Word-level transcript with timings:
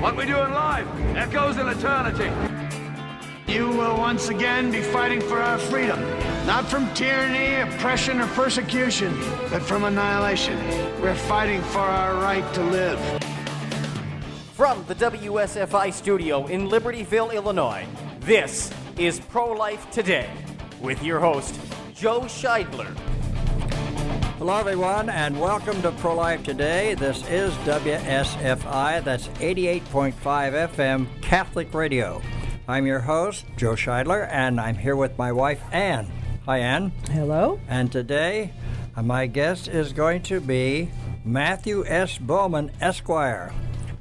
What 0.00 0.16
we 0.16 0.24
do 0.24 0.40
in 0.40 0.52
life 0.54 0.86
echoes 1.14 1.58
in 1.58 1.68
eternity. 1.68 2.30
You 3.46 3.68
will 3.68 3.98
once 3.98 4.30
again 4.30 4.70
be 4.70 4.80
fighting 4.80 5.20
for 5.20 5.38
our 5.38 5.58
freedom. 5.58 6.00
Not 6.46 6.66
from 6.70 6.88
tyranny, 6.94 7.60
oppression, 7.60 8.18
or 8.18 8.26
persecution, 8.28 9.14
but 9.50 9.60
from 9.60 9.84
annihilation. 9.84 10.56
We're 11.02 11.14
fighting 11.14 11.60
for 11.64 11.80
our 11.80 12.14
right 12.14 12.54
to 12.54 12.62
live. 12.62 12.98
From 14.54 14.82
the 14.88 14.94
WSFI 14.94 15.92
studio 15.92 16.46
in 16.46 16.70
Libertyville, 16.70 17.34
Illinois, 17.34 17.86
this 18.20 18.72
is 18.96 19.20
Pro 19.20 19.52
Life 19.52 19.90
Today 19.90 20.30
with 20.80 21.02
your 21.02 21.20
host, 21.20 21.60
Joe 21.94 22.22
Scheidler. 22.22 22.96
Hello, 24.40 24.56
everyone, 24.56 25.10
and 25.10 25.38
welcome 25.38 25.82
to 25.82 25.92
Pro 25.92 26.14
Life 26.14 26.42
Today. 26.44 26.94
This 26.94 27.22
is 27.28 27.52
WSFI, 27.56 29.04
that's 29.04 29.28
88.5 29.28 30.14
FM 30.14 31.06
Catholic 31.20 31.74
Radio. 31.74 32.22
I'm 32.66 32.86
your 32.86 33.00
host, 33.00 33.44
Joe 33.58 33.72
Scheidler, 33.72 34.26
and 34.30 34.58
I'm 34.58 34.76
here 34.76 34.96
with 34.96 35.18
my 35.18 35.30
wife, 35.30 35.60
Ann. 35.72 36.10
Hi, 36.46 36.56
Ann. 36.60 36.90
Hello. 37.10 37.60
And 37.68 37.92
today, 37.92 38.54
uh, 38.96 39.02
my 39.02 39.26
guest 39.26 39.68
is 39.68 39.92
going 39.92 40.22
to 40.22 40.40
be 40.40 40.90
Matthew 41.22 41.84
S. 41.86 42.16
Bowman, 42.16 42.70
Esquire. 42.80 43.52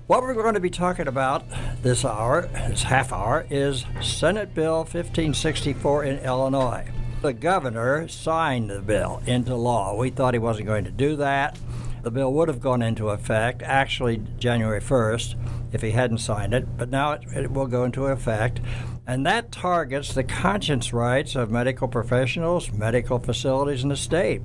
What 0.08 0.22
we're 0.22 0.36
going 0.36 0.54
to 0.54 0.62
be 0.62 0.70
talking 0.70 1.10
about 1.10 1.44
this 1.84 2.06
hour, 2.06 2.44
this 2.70 2.84
half 2.84 3.12
hour, 3.12 3.46
is 3.50 3.84
Senate 4.02 4.56
Bill 4.56 4.78
1564 4.78 6.06
in 6.06 6.20
Illinois. 6.20 6.86
The 7.22 7.34
governor 7.34 8.08
signed 8.08 8.70
the 8.70 8.80
bill 8.80 9.22
into 9.26 9.54
law. 9.54 9.94
We 9.94 10.10
thought 10.10 10.34
he 10.34 10.40
wasn't 10.40 10.68
going 10.68 10.86
to 10.86 10.92
do 10.92 11.18
that. 11.18 11.60
The 12.02 12.12
bill 12.12 12.32
would 12.32 12.48
have 12.48 12.62
gone 12.62 12.82
into 12.82 13.10
effect 13.10 13.62
actually 13.62 14.24
January 14.38 14.80
1st 14.80 15.36
if 15.74 15.82
he 15.82 15.92
hadn't 15.92 16.20
signed 16.20 16.54
it, 16.54 16.78
but 16.78 16.90
now 16.90 17.12
it, 17.12 17.24
it 17.36 17.52
will 17.52 17.68
go 17.68 17.84
into 17.84 18.06
effect. 18.06 18.62
And 19.06 19.26
that 19.26 19.52
targets 19.52 20.14
the 20.14 20.24
conscience 20.24 20.94
rights 20.94 21.36
of 21.36 21.52
medical 21.52 21.90
professionals, 21.90 22.72
medical 22.72 23.20
facilities 23.20 23.84
in 23.84 23.90
the 23.90 23.98
state. 23.98 24.42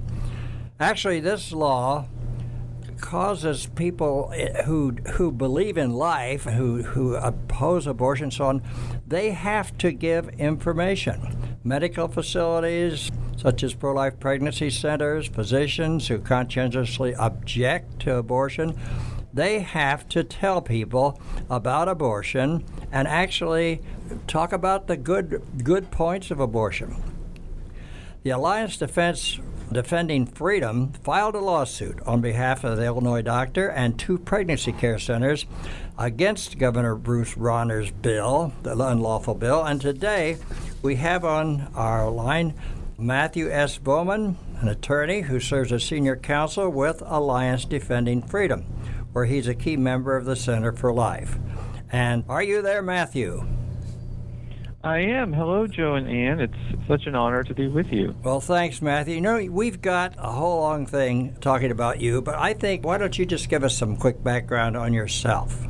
Actually, 0.80 1.20
this 1.20 1.52
law 1.52 2.08
causes 3.04 3.66
people 3.66 4.32
eh, 4.34 4.62
who 4.62 4.92
who 5.12 5.30
believe 5.30 5.76
in 5.76 5.92
life, 5.92 6.44
who 6.44 6.82
who 6.82 7.14
oppose 7.16 7.86
abortion, 7.86 8.30
so 8.30 8.46
on, 8.46 8.62
they 9.06 9.30
have 9.30 9.76
to 9.76 9.92
give 9.92 10.28
information. 10.40 11.58
Medical 11.62 12.08
facilities 12.08 13.12
such 13.36 13.62
as 13.62 13.74
pro-life 13.74 14.18
pregnancy 14.18 14.70
centers, 14.70 15.26
physicians 15.26 16.08
who 16.08 16.18
conscientiously 16.18 17.14
object 17.16 18.00
to 18.00 18.16
abortion, 18.16 18.74
they 19.34 19.58
have 19.58 20.08
to 20.08 20.24
tell 20.24 20.62
people 20.62 21.20
about 21.50 21.88
abortion 21.88 22.64
and 22.90 23.06
actually 23.06 23.82
talk 24.26 24.52
about 24.52 24.86
the 24.86 24.96
good 24.96 25.42
good 25.62 25.90
points 25.90 26.30
of 26.30 26.40
abortion. 26.40 26.96
The 28.22 28.30
Alliance 28.30 28.78
Defense 28.78 29.38
Defending 29.74 30.24
Freedom 30.26 30.92
filed 31.02 31.34
a 31.34 31.40
lawsuit 31.40 32.00
on 32.06 32.20
behalf 32.20 32.62
of 32.62 32.76
the 32.76 32.84
Illinois 32.84 33.22
doctor 33.22 33.68
and 33.68 33.98
two 33.98 34.18
pregnancy 34.18 34.70
care 34.70 35.00
centers 35.00 35.46
against 35.98 36.58
Governor 36.58 36.94
Bruce 36.94 37.36
Rauner's 37.36 37.90
bill, 37.90 38.52
the 38.62 38.78
unlawful 38.78 39.34
bill. 39.34 39.64
And 39.64 39.80
today 39.80 40.38
we 40.80 40.94
have 40.96 41.24
on 41.24 41.72
our 41.74 42.08
line 42.08 42.54
Matthew 42.96 43.50
S. 43.50 43.76
Bowman, 43.76 44.38
an 44.60 44.68
attorney 44.68 45.22
who 45.22 45.40
serves 45.40 45.72
as 45.72 45.82
senior 45.82 46.14
counsel 46.14 46.68
with 46.68 47.02
Alliance 47.04 47.64
Defending 47.64 48.22
Freedom, 48.22 48.60
where 49.12 49.24
he's 49.24 49.48
a 49.48 49.56
key 49.56 49.76
member 49.76 50.16
of 50.16 50.24
the 50.24 50.36
Center 50.36 50.70
for 50.70 50.92
Life. 50.92 51.36
And 51.90 52.22
are 52.28 52.44
you 52.44 52.62
there, 52.62 52.80
Matthew? 52.80 53.44
I 54.84 54.98
am. 54.98 55.32
Hello, 55.32 55.66
Joe 55.66 55.94
and 55.94 56.06
Ann. 56.06 56.40
It's 56.40 56.86
such 56.86 57.06
an 57.06 57.14
honor 57.14 57.42
to 57.42 57.54
be 57.54 57.68
with 57.68 57.90
you. 57.90 58.14
Well, 58.22 58.42
thanks, 58.42 58.82
Matthew. 58.82 59.14
You 59.14 59.22
know, 59.22 59.42
we've 59.50 59.80
got 59.80 60.14
a 60.18 60.30
whole 60.30 60.60
long 60.60 60.84
thing 60.84 61.38
talking 61.40 61.70
about 61.70 62.02
you, 62.02 62.20
but 62.20 62.34
I 62.34 62.52
think 62.52 62.84
why 62.84 62.98
don't 62.98 63.18
you 63.18 63.24
just 63.24 63.48
give 63.48 63.64
us 63.64 63.74
some 63.74 63.96
quick 63.96 64.22
background 64.22 64.76
on 64.76 64.92
yourself? 64.92 65.66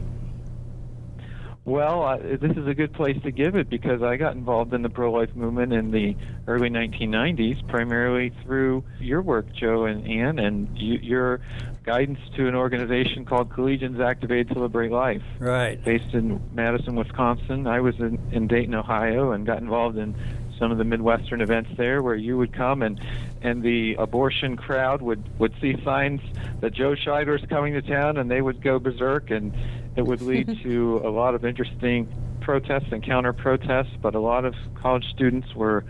Well, 1.64 2.02
uh, 2.02 2.16
this 2.18 2.56
is 2.56 2.66
a 2.66 2.74
good 2.74 2.92
place 2.92 3.16
to 3.22 3.30
give 3.30 3.54
it 3.54 3.70
because 3.70 4.02
I 4.02 4.16
got 4.16 4.34
involved 4.34 4.74
in 4.74 4.82
the 4.82 4.90
pro-life 4.90 5.34
movement 5.36 5.72
in 5.72 5.92
the 5.92 6.16
early 6.48 6.68
1990s, 6.68 7.66
primarily 7.68 8.32
through 8.42 8.82
your 8.98 9.22
work, 9.22 9.46
Joe 9.54 9.84
and 9.84 10.06
Ann, 10.06 10.40
and 10.40 10.76
you, 10.76 10.98
your 10.98 11.40
guidance 11.84 12.18
to 12.36 12.48
an 12.48 12.54
organization 12.54 13.24
called 13.24 13.50
Collegians 13.50 14.00
Activated 14.00 14.48
to 14.50 14.60
Liberate 14.60 14.90
Life. 14.90 15.22
Right. 15.38 15.82
Based 15.84 16.14
in 16.14 16.40
Madison, 16.52 16.96
Wisconsin. 16.96 17.66
I 17.66 17.80
was 17.80 17.94
in, 17.98 18.18
in 18.32 18.46
Dayton, 18.48 18.74
Ohio, 18.74 19.32
and 19.32 19.46
got 19.46 19.58
involved 19.58 19.98
in 19.98 20.14
some 20.58 20.70
of 20.70 20.78
the 20.78 20.84
Midwestern 20.84 21.40
events 21.40 21.70
there 21.76 22.02
where 22.02 22.14
you 22.14 22.38
would 22.38 22.52
come 22.52 22.82
and 22.82 23.00
and 23.42 23.62
the 23.62 23.94
abortion 23.98 24.56
crowd 24.56 25.02
would 25.02 25.22
would 25.38 25.52
see 25.60 25.74
signs 25.84 26.20
that 26.60 26.72
Joe 26.72 26.94
Scheidler 26.94 27.38
is 27.38 27.48
coming 27.48 27.74
to 27.74 27.82
town 27.82 28.16
and 28.16 28.30
they 28.30 28.40
would 28.40 28.62
go 28.62 28.78
berserk 28.78 29.30
and 29.30 29.52
it 29.96 30.02
would 30.02 30.22
lead 30.22 30.58
to 30.62 31.02
a 31.04 31.10
lot 31.10 31.34
of 31.34 31.44
interesting 31.44 32.08
protests 32.40 32.92
and 32.92 33.02
counter 33.02 33.32
protests 33.32 33.96
but 34.00 34.14
a 34.14 34.20
lot 34.20 34.44
of 34.44 34.54
college 34.80 35.04
students 35.12 35.52
were 35.54 35.84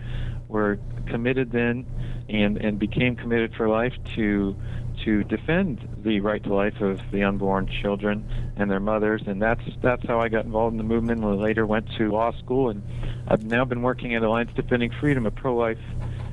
were 0.47 0.79
committed 1.07 1.51
then 1.51 1.85
and 2.29 2.57
and 2.57 2.79
became 2.79 3.15
committed 3.15 3.53
for 3.55 3.67
life 3.69 3.93
to 4.15 4.55
to 5.03 5.23
defend 5.25 5.87
the 6.03 6.19
right 6.21 6.43
to 6.43 6.53
life 6.53 6.79
of 6.81 6.99
the 7.11 7.23
unborn 7.23 7.67
children 7.81 8.27
and 8.55 8.69
their 8.69 8.79
mothers, 8.79 9.21
and 9.27 9.41
that's 9.41 9.61
that's 9.81 10.05
how 10.07 10.19
I 10.19 10.29
got 10.29 10.45
involved 10.45 10.73
in 10.73 10.77
the 10.77 10.83
movement. 10.83 11.23
And 11.23 11.41
later 11.41 11.65
went 11.65 11.87
to 11.97 12.09
law 12.11 12.31
school, 12.39 12.69
and 12.69 12.81
I've 13.27 13.43
now 13.43 13.65
been 13.65 13.81
working 13.81 14.15
at 14.15 14.23
Alliance 14.23 14.51
Defending 14.55 14.91
Freedom, 14.99 15.25
a 15.25 15.31
pro-life 15.31 15.79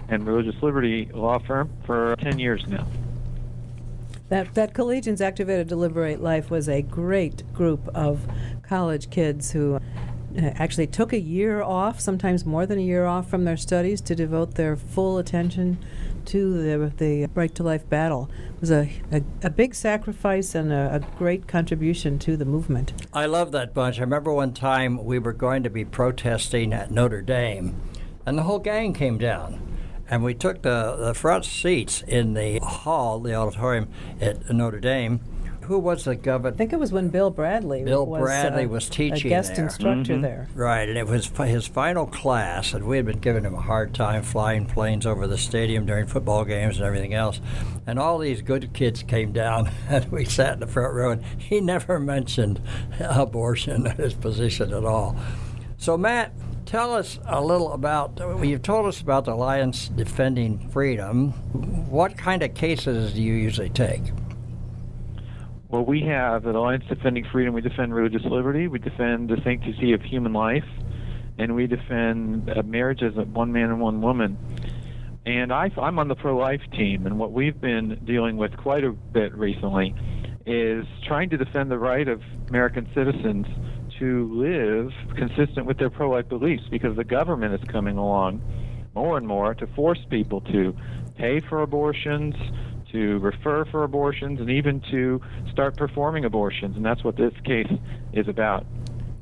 and 0.09 0.27
religious 0.27 0.61
liberty 0.63 1.11
law 1.13 1.39
firm, 1.39 1.71
for 1.87 2.15
10 2.17 2.39
years 2.39 2.65
now. 2.69 2.87
That 4.29 4.55
that 4.55 4.75
Collegians 4.75 5.21
Activated 5.21 5.69
to 5.71 5.77
Liberate 5.77 6.21
Life 6.21 6.51
was 6.51 6.69
a 6.69 6.83
great 6.83 7.53
group 7.53 7.89
of 7.95 8.27
college 8.63 9.11
kids 9.11 9.53
who 9.53 9.79
Uh, 10.37 10.51
actually 10.55 10.87
took 10.87 11.13
a 11.13 11.21
year 11.21 11.63
off, 11.63 12.01
sometimes 12.01 12.47
more 12.47 12.65
than 12.65 12.79
a 12.79 12.83
year 12.83 13.05
off 13.05 13.29
from 13.29 13.45
their 13.45 13.57
studies 13.57 14.01
to 14.01 14.15
devote 14.15 14.55
their 14.55 14.77
full 14.77 15.19
attention 15.19 15.79
to 16.25 16.63
the, 16.63 16.93
the 16.97 17.29
Right 17.35 17.55
to 17.55 17.63
Life 17.63 17.87
battle. 17.91 18.31
It 18.55 18.61
was 18.61 18.71
a, 18.71 18.91
a, 19.11 19.23
a 19.43 19.51
big 19.51 19.75
sacrifice 19.75 20.55
and 20.55 20.73
a, 20.73 20.95
a, 20.95 21.19
great 21.19 21.47
contribution 21.47 22.19
to 22.21 22.37
the 22.39 22.47
movement. 22.47 22.95
I 23.13 23.27
love 23.27 23.53
that 23.53 23.75
bunch. 23.75 23.99
I 23.99 24.03
remember 24.03 24.33
one 24.33 24.55
time 24.55 25.05
we 25.05 25.19
were 25.19 25.35
going 25.35 25.65
to 25.65 25.71
be 25.71 25.85
protesting 25.85 26.73
at 26.73 26.91
Notre 26.91 27.21
Dame, 27.21 27.79
and 28.25 28.39
the 28.39 28.45
whole 28.45 28.59
gang 28.59 28.95
came 28.95 29.19
down. 29.19 29.61
And 30.09 30.25
we 30.25 30.35
took 30.35 30.63
the, 30.63 30.97
the 30.97 31.15
front 31.15 31.45
seats 31.45 32.03
in 32.03 32.35
the 32.35 32.59
hall, 32.61 33.21
the 33.21 33.35
auditorium 33.35 33.89
at 34.21 34.51
Notre 34.51 34.81
Dame, 34.81 35.21
who 35.65 35.79
was 35.79 36.05
the 36.05 36.17
governor? 36.17 36.55
I 36.55 36.57
think 36.57 36.73
it 36.73 36.79
was 36.79 36.93
when 36.93 37.09
Bill 37.09 37.31
Bradley. 37.31 37.85
Bill 37.85 38.05
was, 38.07 38.21
Bradley 38.21 38.65
uh, 38.65 38.69
was 38.69 38.89
teaching 38.89 39.27
a 39.27 39.31
guest 39.31 39.57
there. 39.57 39.65
instructor 39.65 40.15
mm-hmm. 40.15 40.23
there. 40.23 40.49
Right, 40.55 40.89
and 40.89 40.99
it 40.99 41.07
was 41.07 41.27
his 41.27 41.67
final 41.67 42.07
class, 42.07 42.73
and 42.73 42.85
we 42.85 42.97
had 42.97 43.07
been 43.07 43.21
giving 43.21 43.45
him 43.45 43.55
a 43.55 43.61
hard 43.61 43.95
time 43.95 44.23
flying 44.23 44.67
planes 44.67 45.07
over 45.07 45.27
the 45.27 45.39
stadium 45.39 45.87
during 45.87 46.07
football 46.07 46.45
games 46.45 46.77
and 46.77 46.87
everything 46.87 47.15
else. 47.15 47.41
And 47.87 47.99
all 47.99 48.19
these 48.19 48.43
good 48.43 48.73
kids 48.73 49.03
came 49.03 49.33
down, 49.33 49.71
and 49.89 50.11
we 50.11 50.25
sat 50.25 50.55
in 50.55 50.61
the 50.61 50.67
front 50.67 50.95
row, 50.95 51.11
and 51.13 51.25
he 51.39 51.61
never 51.61 51.99
mentioned 51.99 52.61
abortion 53.01 53.87
in 53.87 53.97
his 53.97 54.15
position 54.15 54.73
at 54.73 54.85
all. 54.85 55.17
So, 55.79 55.97
Matt, 55.97 56.33
tell 56.65 56.95
us 56.95 57.19
a 57.27 57.41
little 57.43 57.73
about 57.73 58.21
you've 58.43 58.63
told 58.63 58.87
us 58.87 59.01
about 59.01 59.25
the 59.25 59.33
alliance 59.33 59.89
defending 59.89 60.69
freedom 60.71 61.33
what 61.91 62.17
kind 62.17 62.43
of 62.43 62.55
cases 62.55 63.13
do 63.13 63.21
you 63.21 63.35
usually 63.35 63.69
take 63.69 64.01
well, 65.73 65.87
we 65.87 66.03
have 66.03 66.47
at 66.47 66.55
Alliance 66.55 66.85
Defending 66.87 67.25
Freedom, 67.33 67.55
we 67.55 67.63
defend 67.63 67.95
religious 67.95 68.25
liberty, 68.27 68.69
we 68.69 68.79
defend 68.79 69.31
the 69.31 69.39
sanctity 69.43 69.95
of 69.95 70.03
human 70.03 70.35
life, 70.35 70.67
and 71.39 71.55
we 71.55 71.67
defend 71.67 72.51
uh, 72.51 72.63
marriage 72.63 73.03
as 73.03 73.15
one 73.15 73.53
man 73.53 73.71
and 73.71 73.81
one 73.81 74.03
woman. 74.03 74.37
And 75.25 75.51
I, 75.51 75.71
I'm 75.79 75.99
on 75.99 76.09
the 76.09 76.15
pro 76.15 76.37
life 76.37 76.61
team, 76.73 77.07
and 77.07 77.19
what 77.19 77.33
we've 77.33 77.59
been 77.59 77.99
dealing 78.05 78.37
with 78.37 78.55
quite 78.59 78.85
a 78.85 78.93
bit 78.93 79.35
recently 79.35 79.95
is 80.45 80.85
trying 81.07 81.31
to 81.31 81.39
defend 81.39 81.71
the 81.71 81.79
right 81.79 82.07
of 82.07 82.21
American 82.51 82.87
citizens 82.95 83.47
to 83.99 84.31
live 84.31 84.93
consistent 85.17 85.65
with 85.65 85.79
their 85.79 85.89
pro 85.89 86.11
life 86.11 86.29
beliefs 86.29 86.65
because 86.71 86.97
the 86.97 87.05
government 87.05 87.55
is 87.55 87.67
coming 87.71 87.97
along 87.97 88.43
more 88.95 89.17
and 89.17 89.27
more 89.27 89.55
to 89.55 89.67
force 89.69 90.01
people 90.11 90.43
to 90.43 90.77
pay 91.17 91.41
for 91.41 91.63
abortions, 91.63 92.35
to 92.93 93.19
refer 93.19 93.65
for 93.67 93.85
abortions 93.85 94.41
and 94.41 94.51
even 94.51 94.81
to 94.91 95.21
start 95.51 95.77
performing 95.77 96.25
abortions, 96.25 96.77
and 96.77 96.85
that's 96.85 97.03
what 97.03 97.17
this 97.17 97.33
case 97.45 97.71
is 98.13 98.29
about. 98.29 98.67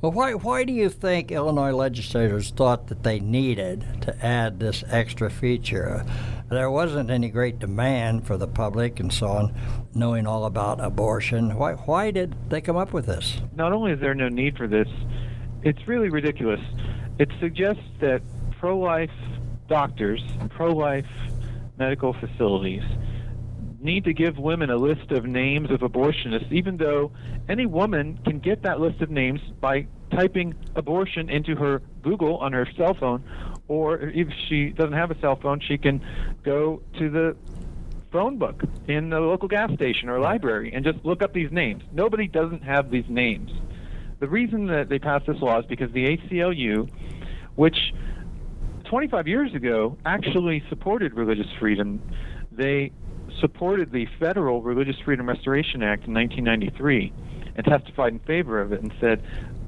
Well, 0.03 0.13
why, 0.13 0.33
why 0.33 0.65
do 0.65 0.73
you 0.73 0.89
think 0.89 1.31
Illinois 1.31 1.73
legislators 1.73 2.51
thought 2.51 2.87
that 2.87 3.03
they 3.03 3.21
needed 3.21 3.85
to 4.01 4.25
add 4.25 4.59
this 4.59 4.83
extra 4.89 5.31
feature? 5.31 6.07
There 6.49 6.71
wasn't 6.71 7.11
any 7.11 7.29
great 7.29 7.59
demand 7.59 8.27
for 8.27 8.39
the 8.39 8.49
public 8.49 8.99
and 8.99 9.13
so 9.13 9.29
on 9.29 9.55
knowing 9.95 10.27
all 10.27 10.47
about 10.47 10.81
abortion. 10.81 11.55
Why, 11.55 11.75
why 11.75 12.13
did 12.13 12.35
they 12.49 12.63
come 12.63 12.79
up 12.79 12.95
with 12.95 13.07
this? 13.07 13.43
Not 13.55 13.73
only 13.75 13.93
is 13.93 14.01
there 14.01 14.15
no 14.15 14.29
need 14.29 14.57
for 14.57 14.67
this, 14.67 14.89
it's 15.63 15.87
really 15.87 16.09
ridiculous. 16.09 16.61
It 17.19 17.29
suggests 17.39 17.85
that 18.01 18.23
pro 18.59 18.79
life 18.79 19.11
doctors, 19.69 20.23
pro 20.49 20.73
life 20.73 21.05
medical 21.79 22.15
facilities, 22.15 22.83
need 23.83 24.05
to 24.05 24.13
give 24.13 24.39
women 24.39 24.71
a 24.71 24.77
list 24.77 25.11
of 25.11 25.25
names 25.25 25.71
of 25.71 25.81
abortionists, 25.81 26.51
even 26.53 26.77
though 26.77 27.13
any 27.49 27.67
woman 27.67 28.19
can 28.25 28.39
get 28.39 28.63
that 28.63 28.81
list 28.81 29.01
of 29.01 29.11
names 29.11 29.41
by 29.61 29.87
typing 30.11 30.55
abortion 30.77 31.31
into 31.31 31.55
her 31.57 31.83
Google 32.03 32.37
on 32.39 32.53
her 32.53 32.67
cell 32.77 32.95
phone, 32.95 33.25
or 33.69 33.99
if 33.99 34.29
she 34.49 34.71
doesn't 34.71 34.93
have 34.93 35.11
a 35.11 35.21
cell 35.21 35.37
phone, 35.37 35.61
she 35.61 35.79
can 35.79 36.05
go 36.43 36.83
to 36.99 37.11
the 37.11 37.37
phone 38.13 38.39
book 38.39 38.63
in 38.89 39.11
the 39.11 39.21
local 39.21 39.49
gas 39.49 39.73
station 39.75 40.09
or 40.09 40.19
library 40.19 40.73
and 40.75 40.85
just 40.85 40.99
look 41.05 41.23
up 41.23 41.33
these 41.33 41.53
names. 41.53 41.83
Nobody 41.93 42.27
doesn't 42.27 42.63
have 42.65 42.91
these 42.91 43.09
names. 43.09 43.51
The 44.19 44.29
reason 44.29 44.67
that 44.67 44.89
they 44.89 44.99
passed 44.99 45.27
this 45.27 45.41
law 45.41 45.61
is 45.61 45.67
because 45.67 45.93
the 45.93 46.17
ACLU, 46.17 46.91
which 47.55 47.95
25 48.85 49.29
years 49.29 49.55
ago 49.55 49.97
actually 50.05 50.63
supported 50.69 51.15
religious 51.15 51.47
freedom, 51.59 52.03
they 52.51 52.91
supported 53.41 53.93
the 53.93 54.07
Federal 54.19 54.63
Religious 54.63 54.97
Freedom 55.05 55.29
Restoration 55.29 55.83
Act 55.83 56.07
in 56.07 56.15
1993 56.15 57.13
and 57.57 57.67
testified 57.67 58.13
in 58.13 58.19
favor 58.21 58.61
of 58.61 58.73
it 58.73 58.81
and 58.83 58.93
said 59.01 59.23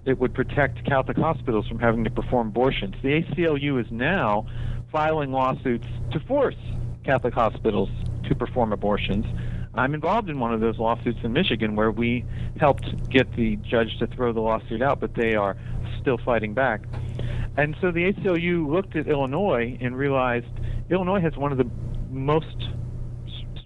it 0.04 0.18
would 0.18 0.34
protect 0.34 0.84
Catholic 0.84 1.16
hospitals 1.16 1.66
from 1.68 1.78
having 1.78 2.04
to 2.04 2.10
perform 2.10 2.48
abortions. 2.48 2.94
The 3.02 3.22
ACLU 3.22 3.80
is 3.80 3.90
now 3.90 4.46
filing 4.90 5.32
lawsuits 5.32 5.86
to 6.12 6.20
force 6.20 6.56
Catholic 7.04 7.34
hospitals 7.34 7.88
to 8.28 8.34
perform 8.34 8.72
abortions. 8.72 9.24
I'm 9.74 9.94
involved 9.94 10.28
in 10.28 10.38
one 10.38 10.52
of 10.52 10.60
those 10.60 10.78
lawsuits 10.78 11.18
in 11.22 11.32
Michigan 11.32 11.76
where 11.76 11.90
we 11.90 12.24
helped 12.60 13.08
get 13.08 13.34
the 13.36 13.56
judge 13.56 13.98
to 14.00 14.06
throw 14.06 14.32
the 14.32 14.40
lawsuit 14.40 14.82
out, 14.82 15.00
but 15.00 15.14
they 15.14 15.34
are 15.34 15.56
still 16.00 16.18
fighting 16.18 16.52
back. 16.52 16.82
And 17.56 17.76
so 17.80 17.90
the 17.90 18.12
ACLU 18.12 18.68
looked 18.68 18.96
at 18.96 19.06
Illinois 19.06 19.78
and 19.80 19.96
realized 19.96 20.46
Illinois 20.90 21.20
has 21.20 21.36
one 21.36 21.52
of 21.52 21.58
the 21.58 21.70
most 22.10 22.68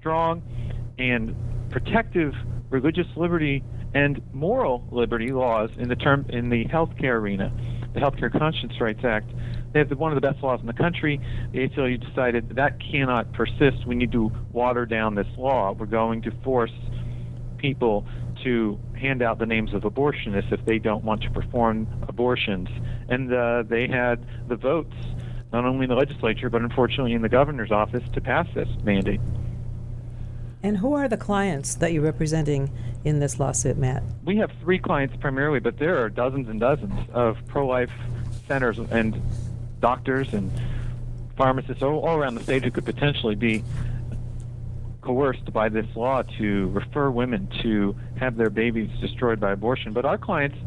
strong 0.07 0.41
and 1.01 1.35
protective 1.69 2.33
religious 2.71 3.09
liberty 3.17 3.65
and 3.93 4.23
moral 4.33 4.87
liberty 4.93 5.33
laws 5.33 5.69
in 5.79 5.89
the 5.89 5.97
term 5.97 6.25
in 6.29 6.49
the 6.49 6.65
healthcare 6.67 7.19
arena, 7.19 7.53
the 7.93 7.99
Healthcare 7.99 8.31
Conscience 8.31 8.81
Rights 8.81 9.03
Act. 9.03 9.29
They 9.73 9.81
have 9.81 9.91
one 9.99 10.13
of 10.13 10.15
the 10.15 10.21
best 10.21 10.45
laws 10.45 10.61
in 10.61 10.67
the 10.69 10.73
country. 10.73 11.21
The 11.51 11.69
ACLU 11.69 11.99
decided 12.09 12.51
that 12.51 12.79
cannot 12.79 13.33
persist. 13.33 13.85
We 13.85 13.97
need 13.97 14.13
to 14.13 14.31
water 14.53 14.87
down 14.87 15.17
this 15.17 15.27
law. 15.37 15.73
We're 15.73 15.87
going 15.87 16.23
to 16.23 16.31
force 16.45 16.71
people 17.59 18.07
to 18.45 18.79
hand 18.97 19.23
out 19.23 19.41
the 19.41 19.47
names 19.47 19.75
of 19.75 19.83
abortionists 19.83 20.53
if 20.53 20.65
they 20.67 20.79
don't 20.79 21.03
want 21.03 21.23
to 21.23 21.31
perform 21.33 21.89
abortions. 22.07 22.69
And 23.09 23.35
uh, 23.35 23.65
they 23.69 23.89
had 23.89 24.25
the 24.47 24.55
votes, 24.55 24.95
not 25.53 25.65
only 25.65 25.83
in 25.83 25.91
the 25.91 25.97
legislature, 25.97 26.49
but 26.49 26.63
unfortunately 26.63 27.15
in 27.15 27.23
the 27.23 27.29
governor's 27.29 27.73
office, 27.73 28.09
to 28.13 28.21
pass 28.21 28.47
this 28.55 28.69
mandate. 28.85 29.21
And 30.67 30.77
who 30.77 30.95
are 30.95 31.07
the 31.07 31.17
clients 31.17 31.77
that 31.77 31.93
you're 31.93 32.03
representing 32.03 32.73
in 33.05 33.21
this 33.21 33.39
lawsuit, 33.39 33.77
Matt? 33.77 34.03
We 34.25 34.39
have 34.39 34.51
three 34.61 34.81
clients 34.81 35.15
primarily, 35.21 35.61
but 35.61 35.79
there 35.79 36.03
are 36.03 36.09
dozens 36.09 36.49
and 36.49 36.59
dozens 36.59 37.09
of 37.13 37.37
pro 37.47 37.69
life 37.69 37.93
centers 38.49 38.81
and 38.81 39.23
doctors 39.79 40.35
and 40.35 40.51
pharmacists 41.37 41.85
all, 41.85 42.05
around 42.09 42.35
the 42.35 42.43
state 42.43 42.65
who 42.65 42.73
could 42.73 42.85
potentially 42.85 43.37
be 43.37 43.63
coerced 45.03 45.53
by 45.53 45.69
this 45.69 45.87
law 45.95 46.23
to 46.39 46.69
refer 46.71 47.11
women 47.13 47.49
to 47.63 47.95
have 48.17 48.37
their 48.37 48.51
babies 48.51 48.91
destroyed 49.01 49.39
by 49.39 49.53
abortion. 49.53 49.93
But 49.93 50.05
our 50.05 50.19
clients 50.19 50.59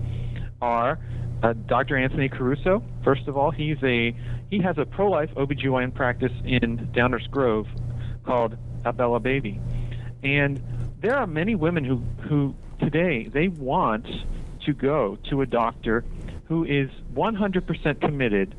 are 0.62 0.98
uh, 1.44 1.52
Dr. 1.68 1.98
Anthony 1.98 2.30
Caruso. 2.30 2.82
First 3.04 3.28
of 3.28 3.36
all, 3.36 3.52
he's 3.52 3.84
a 3.84 4.16
he 4.50 4.62
has 4.62 4.78
a 4.78 4.86
pro-life 4.86 5.32
OBGYN 5.36 5.94
practice 5.94 6.32
in 6.46 6.88
Downers 6.94 7.30
Grove 7.30 7.68
called 8.24 8.56
Abella 8.86 9.20
Baby. 9.20 9.60
And 10.24 10.62
there 11.02 11.16
are 11.16 11.28
many 11.28 11.56
women 11.56 11.84
who, 11.84 11.98
who 12.28 12.56
today 12.80 13.30
they 13.32 13.48
want 13.48 14.08
to 14.66 14.74
go 14.74 15.18
to 15.30 15.42
a 15.42 15.46
doctor 15.46 16.04
who 16.46 16.66
is 16.66 16.90
100% 17.14 18.02
committed 18.02 18.56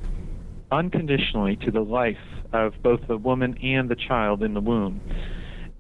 unconditionally 0.71 1.57
to 1.57 1.71
the 1.71 1.81
life 1.81 2.17
of 2.53 2.75
both 2.83 3.07
the 3.07 3.17
woman 3.17 3.59
and 3.63 3.89
the 3.89 3.97
child 3.97 4.43
in 4.43 4.55
the 4.55 4.61
womb. 4.61 5.01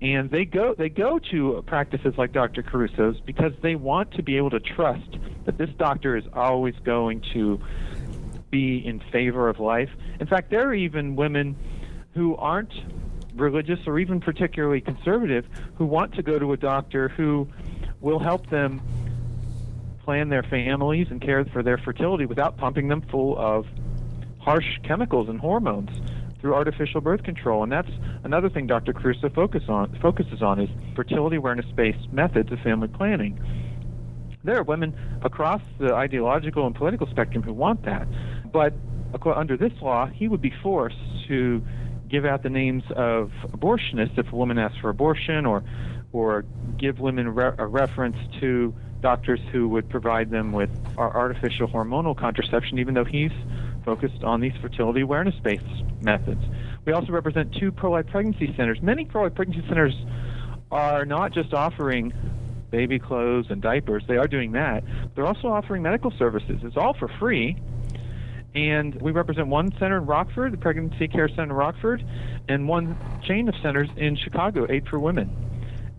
And 0.03 0.31
they 0.31 0.47
go 0.47 0.75
they 0.77 0.89
go 0.89 1.19
to 1.31 1.63
practices 1.67 2.15
like 2.17 2.33
Dr. 2.33 2.63
Caruso's 2.63 3.21
because 3.21 3.53
they 3.63 3.75
want 3.75 4.13
to 4.13 4.23
be 4.23 4.39
able 4.39 4.51
to 4.51 4.61
trust 4.61 5.19
that 5.45 5.59
this 5.59 5.69
doctor 5.79 6.17
is 6.17 6.25
always 6.33 6.75
going 6.85 7.23
to 7.35 7.61
be 8.51 8.85
in 8.85 9.01
favor 9.13 9.49
of 9.49 9.61
life. 9.61 9.91
In 10.19 10.27
fact, 10.27 10.51
there 10.51 10.67
are 10.69 10.75
even 10.75 11.17
women 11.17 11.55
who 12.15 12.35
aren't 12.37 12.73
religious 13.35 13.79
or 13.87 13.99
even 13.99 14.21
particularly 14.21 14.81
conservative 14.81 15.47
who 15.77 15.87
want 15.87 16.15
to 16.15 16.23
go 16.23 16.39
to 16.39 16.53
a 16.53 16.57
doctor 16.57 17.09
who 17.09 17.49
will 18.01 18.19
help 18.19 18.49
them 18.51 18.81
plan 20.05 20.29
their 20.29 20.43
families 20.43 21.07
and 21.11 21.21
care 21.21 21.45
for 21.47 21.63
their 21.63 21.79
fertility 21.79 22.27
without 22.27 22.57
pumping 22.57 22.89
them 22.89 23.03
full 23.11 23.39
of 23.39 23.67
harsh 24.39 24.79
chemicals 24.83 25.29
and 25.29 25.39
hormones 25.39 25.91
through 26.41 26.55
artificial 26.55 27.03
birth 27.03 27.23
control. 27.23 27.63
And 27.63 27.71
that's 27.71 27.91
another 28.25 28.49
thing 28.49 28.67
Dr. 28.67 28.95
Caruso 28.95 29.29
focus 29.29 29.65
on, 29.69 29.97
focuses 30.01 30.41
on 30.43 30.59
is 30.59 30.71
fertility 30.97 31.37
awareness-based 31.37 32.13
methods 32.13 32.51
of 32.51 32.59
family 32.61 32.89
planning. 32.89 33.39
There 34.43 34.57
are 34.57 34.63
women 34.63 34.97
across 35.23 35.61
the 35.79 35.93
ideological 35.93 36.67
and 36.67 36.75
political 36.75 37.07
spectrum 37.09 37.43
who 37.43 37.53
want 37.53 37.85
that. 37.85 38.09
But 38.51 38.73
under 39.23 39.59
this 39.59 39.73
law, 39.83 40.07
he 40.07 40.29
would 40.29 40.41
be 40.41 40.53
forced 40.63 40.97
to 41.29 41.63
give 42.11 42.25
out 42.25 42.43
the 42.43 42.51
names 42.51 42.83
of 42.95 43.31
abortionists 43.49 44.19
if 44.19 44.33
a 44.33 44.37
woman 44.37 44.59
asks 44.59 44.79
for 44.79 44.91
abortion 44.91 45.47
or 45.47 45.63
or 46.13 46.45
give 46.77 46.99
women 46.99 47.35
re- 47.35 47.55
a 47.57 47.67
reference 47.67 48.17
to 48.41 48.75
doctors 49.01 49.41
who 49.53 49.69
would 49.69 49.89
provide 49.89 50.29
them 50.31 50.53
with 50.53 50.69
artificial 50.99 51.69
hormonal 51.69 52.17
contraception, 52.17 52.79
even 52.79 52.95
though 52.95 53.05
he's 53.05 53.31
focused 53.85 54.25
on 54.25 54.41
these 54.41 54.53
fertility 54.61 55.01
awareness 55.01 55.37
based 55.43 55.65
methods. 56.03 56.43
We 56.85 56.93
also 56.93 57.13
represent 57.13 57.55
two 57.55 57.71
pro 57.71 57.93
life 57.93 58.07
pregnancy 58.09 58.53
centers. 58.57 58.83
Many 58.83 59.05
pro 59.05 59.23
life 59.23 59.35
pregnancy 59.35 59.67
centers 59.69 59.95
are 60.71 61.05
not 61.05 61.33
just 61.33 61.55
offering 61.55 62.13
baby 62.71 62.99
clothes 62.99 63.47
and 63.51 63.61
diapers, 63.61 64.05
they 64.07 64.17
are 64.17 64.29
doing 64.29 64.53
that. 64.53 64.85
They're 65.15 65.27
also 65.27 65.49
offering 65.49 65.83
medical 65.83 66.13
services. 66.13 66.61
It's 66.63 66.77
all 66.77 66.95
for 66.95 67.09
free 67.19 67.57
and 68.55 69.01
we 69.01 69.13
represent 69.13 69.47
one 69.47 69.71
center 69.79 69.99
in 69.99 70.07
Rockford, 70.07 70.53
the 70.53 70.57
Pregnancy 70.57 71.09
Care 71.09 71.29
Center 71.29 71.43
in 71.45 71.53
Rockford, 71.53 72.05
and 72.49 72.67
one 72.69 72.97
chain 73.27 73.49
of 73.49 73.55
centers 73.63 73.89
in 73.97 74.17
Chicago, 74.17 74.67
Aid 74.69 74.89
for 74.89 74.99
Women. 74.99 75.31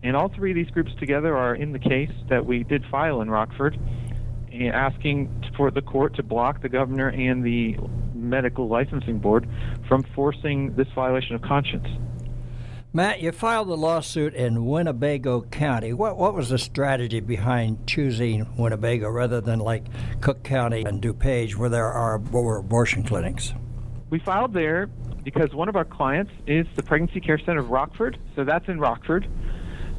And 0.02 0.16
all 0.16 0.28
three 0.28 0.50
of 0.50 0.56
these 0.56 0.70
groups 0.70 0.90
together 0.98 1.36
are 1.36 1.54
in 1.54 1.72
the 1.72 1.78
case 1.78 2.10
that 2.28 2.44
we 2.44 2.64
did 2.64 2.84
file 2.90 3.20
in 3.22 3.30
Rockford, 3.30 3.78
eh, 4.52 4.66
asking 4.66 5.30
for 5.56 5.70
the 5.70 5.82
court 5.82 6.16
to 6.16 6.22
block 6.22 6.60
the 6.60 6.68
governor 6.68 7.08
and 7.08 7.44
the 7.44 7.76
medical 8.14 8.68
licensing 8.68 9.18
board 9.18 9.48
from 9.88 10.02
forcing 10.14 10.74
this 10.74 10.88
violation 10.94 11.34
of 11.34 11.42
conscience. 11.42 11.86
Matt, 12.94 13.22
you 13.22 13.32
filed 13.32 13.68
the 13.68 13.76
lawsuit 13.76 14.34
in 14.34 14.66
Winnebago 14.66 15.40
County. 15.40 15.94
What 15.94 16.18
what 16.18 16.34
was 16.34 16.50
the 16.50 16.58
strategy 16.58 17.20
behind 17.20 17.86
choosing 17.86 18.46
Winnebago 18.58 19.08
rather 19.08 19.40
than 19.40 19.60
like 19.60 19.86
Cook 20.20 20.42
County 20.42 20.82
and 20.82 21.00
DuPage, 21.00 21.56
where 21.56 21.70
there 21.70 21.90
are 21.90 22.18
were 22.18 22.58
abortion 22.58 23.02
clinics? 23.02 23.54
We 24.10 24.18
filed 24.18 24.52
there 24.52 24.90
because 25.24 25.54
one 25.54 25.70
of 25.70 25.76
our 25.76 25.86
clients 25.86 26.32
is 26.46 26.66
the 26.76 26.82
Pregnancy 26.82 27.20
Care 27.20 27.38
Center 27.38 27.60
of 27.60 27.70
Rockford, 27.70 28.18
so 28.36 28.44
that's 28.44 28.68
in 28.68 28.78
Rockford, 28.78 29.26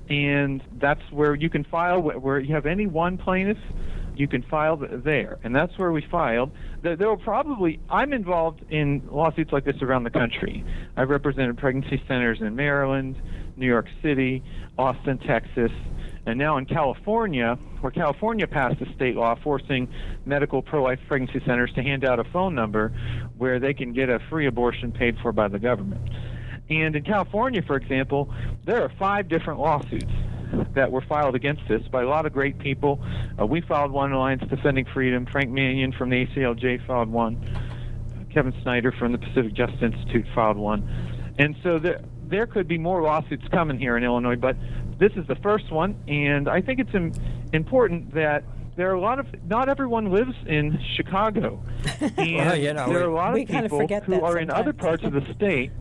and 0.10 0.62
that's 0.74 1.02
where 1.10 1.34
you 1.34 1.50
can 1.50 1.64
file 1.64 2.00
where 2.00 2.40
you 2.40 2.54
have 2.54 2.68
any 2.68 2.86
one 2.86 3.18
plaintiff 3.18 3.58
you 4.16 4.28
can 4.28 4.44
file 4.44 4.78
there, 4.78 5.40
and 5.44 5.56
that's 5.56 5.78
where 5.78 5.92
we 5.92 6.02
filed. 6.10 6.52
There, 6.82 6.96
there 6.96 7.10
will 7.10 7.18
probably 7.18 7.80
I'm 7.90 8.14
involved 8.14 8.62
in 8.70 9.08
lawsuits 9.12 9.52
like 9.52 9.66
this 9.66 9.82
around 9.82 10.04
the 10.04 10.12
country. 10.12 10.64
I've 10.96 11.10
represented 11.10 11.58
pregnancy 11.58 12.02
centers 12.08 12.42
in 12.42 12.56
Maryland, 12.56 13.16
New 13.56 13.68
York 13.68 13.88
City, 14.02 14.44
Austin, 14.78 15.18
Texas, 15.20 15.72
and 16.26 16.40
now 16.40 16.58
in 16.58 16.66
California, 16.66 17.58
where 17.82 17.92
California 17.92 18.48
passed 18.48 18.80
a 18.82 18.94
state 18.94 19.16
law 19.16 19.36
forcing 19.44 19.88
medical 20.26 20.62
pro-life 20.62 21.00
pregnancy 21.08 21.42
centers 21.46 21.72
to 21.74 21.84
hand 21.84 22.06
out 22.06 22.20
a 22.20 22.24
phone 22.26 22.56
number 22.56 22.94
where 23.38 23.60
they 23.60 23.74
can 23.74 23.94
get 23.94 24.10
a 24.10 24.20
free 24.30 24.48
abortion 24.48 24.92
paid 24.92 25.18
for 25.22 25.32
by 25.32 25.48
the 25.48 25.60
government. 25.60 26.10
And 26.70 26.96
in 26.96 27.04
California, 27.04 27.62
for 27.62 27.76
example, 27.76 28.34
there 28.66 28.82
are 28.84 28.92
five 28.98 29.28
different 29.28 29.60
lawsuits 29.60 30.12
that 30.76 30.92
were 30.92 31.02
filed 31.02 31.36
against 31.36 31.62
this 31.68 31.82
by 31.90 32.02
a 32.04 32.08
lot 32.08 32.26
of 32.26 32.34
great 32.34 32.58
people 32.60 33.00
Uh, 33.40 33.46
we 33.46 33.62
filed 33.62 33.92
one, 33.92 34.12
Alliance 34.12 34.44
Defending 34.50 34.86
Freedom. 34.86 35.26
Frank 35.26 35.50
Manion 35.50 35.92
from 35.92 36.10
the 36.10 36.26
ACLJ 36.26 36.86
filed 36.86 37.10
one. 37.10 37.38
Kevin 38.34 38.54
Snider 38.64 38.92
from 38.92 39.12
the 39.12 39.18
Pacific 39.18 39.54
Justice 39.54 39.82
Institute 39.82 40.26
filed 40.34 40.58
one. 40.58 40.88
And 41.38 41.56
so 41.64 41.80
there, 41.80 42.02
there 42.28 42.48
could 42.48 42.68
be 42.68 42.78
more 42.78 43.02
lawsuits 43.02 43.48
coming 43.50 43.80
here 43.80 43.98
in 43.98 44.04
Illinois, 44.04 44.36
but 44.36 44.56
this 45.00 45.12
is 45.16 45.26
the 45.28 45.36
first 45.36 45.72
one, 45.72 45.96
and 46.08 46.48
I 46.48 46.62
think 46.62 46.80
it's 46.80 46.94
Im- 46.94 47.14
important 47.52 48.14
that 48.14 48.44
there 48.76 48.90
are 48.90 48.94
a 48.94 49.00
lot 49.00 49.20
of 49.20 49.28
not 49.48 49.70
everyone 49.70 50.12
lives 50.12 50.36
in 50.48 50.80
Chicago, 50.96 51.64
and 52.00 52.16
Well, 52.18 52.56
you 52.56 52.74
know, 52.74 52.88
there 52.88 53.02
are 53.02 53.10
a 53.10 53.14
lot 53.14 53.38
of 53.40 53.48
people 53.48 53.88
who 54.06 54.22
are 54.22 54.38
in 54.38 54.50
other 54.50 54.74
parts 54.74 55.04
of 55.04 55.14
the 55.14 55.34
state 55.36 55.72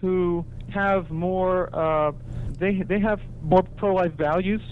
who 0.00 0.44
have 0.70 1.10
more 1.10 1.68
uh, 1.74 2.12
they 2.58 2.82
they 2.82 3.00
have 3.00 3.20
more 3.42 3.62
pro-life 3.62 4.12
values, 4.12 4.62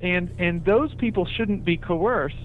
and 0.00 0.30
and 0.38 0.64
those 0.64 0.94
people 0.94 1.26
shouldn't 1.26 1.64
be 1.64 1.76
coerced 1.76 2.36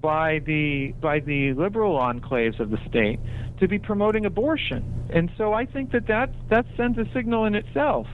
by 0.00 0.40
the 0.40 0.92
by 1.00 1.20
the 1.20 1.52
liberal 1.54 1.98
enclaves 1.98 2.60
of 2.60 2.70
the 2.70 2.78
state 2.88 3.18
to 3.58 3.68
be 3.68 3.78
promoting 3.78 4.26
abortion. 4.26 5.08
And 5.10 5.30
so 5.36 5.52
I 5.52 5.64
think 5.66 5.92
that 5.92 6.06
that, 6.08 6.30
that 6.50 6.66
sends 6.76 6.98
a 6.98 7.06
signal 7.14 7.44
in 7.46 7.54
itself 7.54 8.06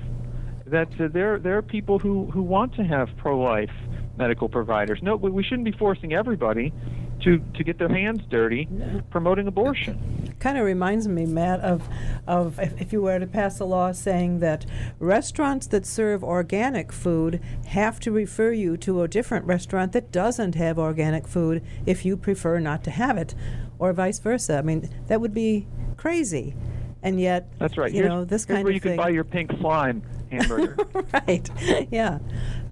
that 0.67 0.89
uh, 1.01 1.09
there 1.13 1.39
there 1.39 1.59
are 1.59 1.63
people 1.63 1.99
who, 1.99 2.31
who 2.31 2.43
want 2.43 2.75
to 2.77 2.85
have 2.85 3.09
pro-life 3.17 3.71
medical 4.17 4.49
providers. 4.49 5.01
No, 5.03 5.17
we 5.17 5.31
we 5.31 5.43
shouldn't 5.43 5.65
be 5.65 5.73
forcing 5.73 6.13
everybody 6.13 6.73
to, 7.23 7.39
to 7.55 7.65
get 7.65 7.79
their 7.79 7.89
hands 7.89 8.21
dirty 8.29 8.69
promoting 9.11 9.47
abortion. 9.47 10.22
Kind 10.43 10.59
of 10.59 10.65
reminds 10.65 11.07
me, 11.07 11.25
Matt, 11.25 11.61
of 11.61 11.89
of 12.27 12.59
if, 12.59 12.79
if 12.81 12.93
you 12.93 13.01
were 13.01 13.19
to 13.19 13.27
pass 13.29 13.61
a 13.61 13.65
law 13.65 13.93
saying 13.93 14.41
that 14.41 14.67
restaurants 14.99 15.69
that 15.69 15.87
serve 15.87 16.25
organic 16.25 16.93
food 16.93 17.41
have 17.67 18.01
to 18.01 18.11
refer 18.11 18.51
you 18.51 18.77
to 18.79 19.03
a 19.03 19.09
different 19.09 19.47
restaurant 19.47 19.93
that 19.93 20.11
doesn't 20.11 20.57
have 20.57 20.79
organic 20.81 21.29
food 21.29 21.63
if 21.87 22.05
you 22.05 22.17
prefer 22.17 22.59
not 22.59 22.83
to 22.83 22.91
have 22.91 23.17
it, 23.17 23.37
or 23.79 23.93
vice 23.93 24.19
versa. 24.19 24.59
I 24.59 24.63
mean, 24.63 24.91
that 25.07 25.21
would 25.21 25.33
be 25.33 25.69
crazy. 25.97 26.57
And 27.05 27.21
yet, 27.21 27.49
That's 27.59 27.79
right. 27.79 27.93
You 27.93 28.03
here's, 28.03 28.09
know, 28.09 28.25
this 28.25 28.45
kind 28.45 28.61
of 28.61 28.67
thing. 28.67 28.67
here's 28.67 28.67
where 28.67 28.71
of 28.71 28.75
you 28.75 28.81
thing. 28.81 28.97
can 28.99 29.05
buy 29.05 29.11
your 29.11 29.25
pink 29.25 29.51
slime 29.61 30.03
hamburger. 30.31 30.77
right. 31.29 31.51
Yeah. 31.93 32.19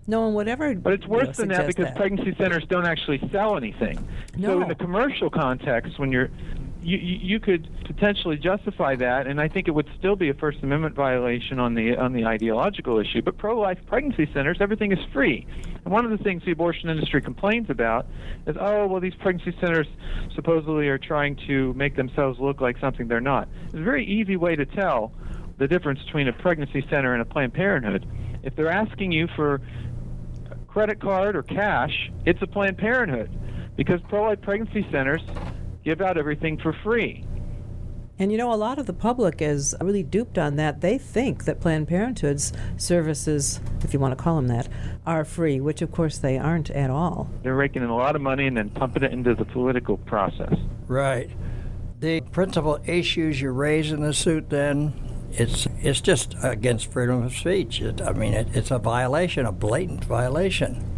No 0.07 0.23
one 0.23 0.35
would 0.35 0.49
ever. 0.49 0.75
But 0.75 0.95
it's 0.95 1.05
you 1.05 1.11
worse 1.11 1.27
know, 1.27 1.33
than 1.33 1.49
that 1.51 1.67
because 1.69 1.87
that. 1.87 1.97
pregnancy 1.97 2.35
centers 2.37 2.65
don't 2.69 2.87
actually 2.87 3.21
sell 3.31 3.57
anything. 3.57 3.97
No. 4.37 4.49
So 4.49 4.63
in 4.63 4.69
the 4.69 4.75
commercial 4.75 5.31
context, 5.31 5.99
when 5.99 6.11
you're 6.11 6.31
you, 6.83 6.97
you 6.99 7.41
could 7.41 7.69
potentially 7.85 8.37
justify 8.37 8.97
that, 8.97 9.27
and 9.27 9.41
I 9.41 9.49
think 9.49 9.69
it 9.69 9.73
would 9.73 9.89
still 9.99 10.17
be 10.17 10.31
a 10.31 10.35
First 10.35 10.63
Amendment 10.63 10.95
violation 10.95 11.59
on 11.59 11.75
the 11.75 11.97
on 11.97 12.13
the 12.13 12.25
ideological 12.25 12.99
issue. 12.99 13.23
But 13.23 13.37
pro-life 13.37 13.79
pregnancy 13.87 14.31
centers, 14.33 14.59
everything 14.61 14.93
is 14.93 14.99
free. 15.13 15.47
And 15.85 15.93
one 15.93 16.05
of 16.05 16.11
the 16.11 16.23
things 16.23 16.43
the 16.45 16.53
abortion 16.53 16.89
industry 16.89 17.21
complains 17.21 17.69
about 17.71 18.07
is, 18.47 18.57
oh, 18.59 18.87
well, 18.87 19.01
these 19.01 19.15
pregnancy 19.15 19.57
centers 19.61 19.87
supposedly 20.35 20.89
are 20.89 20.99
trying 20.99 21.37
to 21.47 21.75
make 21.75 21.97
themselves 21.97 22.39
look 22.39 22.61
like 22.61 22.79
something 22.79 23.09
they're 23.09 23.21
not. 23.21 23.49
It's 23.67 23.75
a 23.75 23.83
very 23.83 24.07
easy 24.07 24.37
way 24.37 24.57
to 24.57 24.65
tell 24.65 25.13
the 25.59 25.69
difference 25.69 26.03
between 26.05 26.29
a 26.29 26.33
pregnancy 26.33 26.85
center 26.89 27.13
and 27.13 27.21
a 27.21 27.27
Planned 27.27 27.53
Parenthood. 27.53 28.07
If 28.43 28.57
they're 28.57 28.71
asking 28.71 29.13
you 29.13 29.29
for 29.37 29.61
credit 30.67 31.01
card 31.01 31.37
or 31.37 31.43
cash, 31.43 32.11
it's 32.25 32.41
a 32.41 32.47
Planned 32.47 32.79
Parenthood 32.79 33.31
because 33.77 34.01
pro-life 34.09 34.41
pregnancy 34.41 34.87
centers 34.91 35.23
give 35.85 36.01
out 36.01 36.19
everything 36.19 36.59
for 36.59 36.73
free. 36.85 37.25
And 38.19 38.31
you 38.31 38.37
know, 38.37 38.53
a 38.53 38.55
lot 38.55 38.79
of 38.79 38.85
the 38.85 38.93
public 38.93 39.41
is 39.41 39.75
really 39.81 40.03
duped 40.03 40.37
on 40.37 40.57
that. 40.57 40.83
They 40.83 40.99
think 40.99 41.47
that 41.47 41.59
Planned 41.59 41.89
Parenthood's 41.89 42.53
services, 42.77 43.61
if 43.83 43.95
you 43.95 43.99
want 43.99 44.17
to 44.17 44.23
call 44.23 44.37
them 44.37 44.49
that, 44.49 44.69
are 45.07 45.25
free, 45.25 45.59
which 45.59 45.81
of 45.81 45.91
course 45.91 46.19
they 46.19 46.37
aren't 46.37 46.69
at 46.69 46.91
all. 46.91 47.31
They're 47.43 47.55
raking 47.55 47.83
in 47.83 47.89
a 47.89 47.97
lot 47.97 48.17
of 48.17 48.21
money 48.21 48.47
and 48.47 48.55
then 48.55 48.69
pumping 48.69 49.05
it 49.05 49.13
into 49.13 49.35
the 49.35 49.47
political 49.47 49.97
process. 49.97 50.53
Right. 50.87 51.31
The 52.01 52.21
principal 52.21 52.79
issues 52.85 53.41
you 53.41 53.53
raise 53.53 53.91
in 53.91 54.03
the 54.03 54.13
suit, 54.13 54.51
then, 54.51 54.93
it's 55.33 55.67
it's 55.81 56.01
just 56.01 56.35
against 56.43 56.93
freedom 56.93 57.23
of 57.23 57.33
speech. 57.33 57.81
It, 57.81 58.03
I 58.03 58.13
mean, 58.13 58.35
it, 58.35 58.49
it's 58.53 58.71
a 58.71 58.79
violation, 58.79 59.47
a 59.47 59.53
blatant 59.53 60.05
violation. 60.05 60.90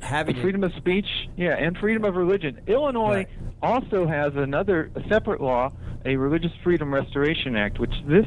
Having 0.00 0.40
Freedom 0.40 0.64
of 0.64 0.72
speech, 0.74 1.06
yeah, 1.36 1.56
and 1.58 1.76
freedom 1.76 2.04
of 2.04 2.14
religion. 2.16 2.60
Illinois 2.66 3.26
Right. 3.26 3.28
also 3.62 4.06
has 4.06 4.34
another 4.36 4.90
a 4.94 5.06
separate 5.08 5.40
law, 5.40 5.70
a 6.04 6.16
Religious 6.16 6.52
Freedom 6.62 6.92
Restoration 6.92 7.56
Act, 7.56 7.78
which 7.78 7.94
this 8.06 8.26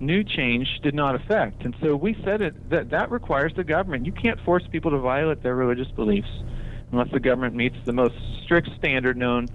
new 0.00 0.24
change 0.24 0.66
did 0.82 0.94
not 0.94 1.14
affect. 1.14 1.64
And 1.64 1.74
so 1.82 1.94
we 1.96 2.16
said 2.24 2.40
it 2.42 2.70
that 2.70 2.90
that 2.90 3.10
requires 3.10 3.52
the 3.54 3.64
government. 3.64 4.06
You 4.06 4.12
can't 4.12 4.40
force 4.40 4.64
people 4.70 4.90
to 4.92 4.98
violate 4.98 5.42
their 5.42 5.54
religious 5.54 5.90
beliefs 5.92 6.30
unless 6.90 7.10
the 7.12 7.20
government 7.20 7.54
meets 7.54 7.76
the 7.84 7.92
most 7.92 8.14
strict 8.44 8.68
standard 8.76 9.16
known 9.16 9.48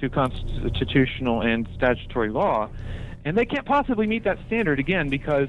to 0.00 0.08
constitutional 0.08 1.42
and 1.42 1.68
statutory 1.74 2.30
law. 2.30 2.68
And 3.24 3.36
they 3.36 3.44
can't 3.44 3.66
possibly 3.66 4.06
meet 4.06 4.24
that 4.24 4.38
standard 4.46 4.78
again 4.78 5.10
because 5.10 5.48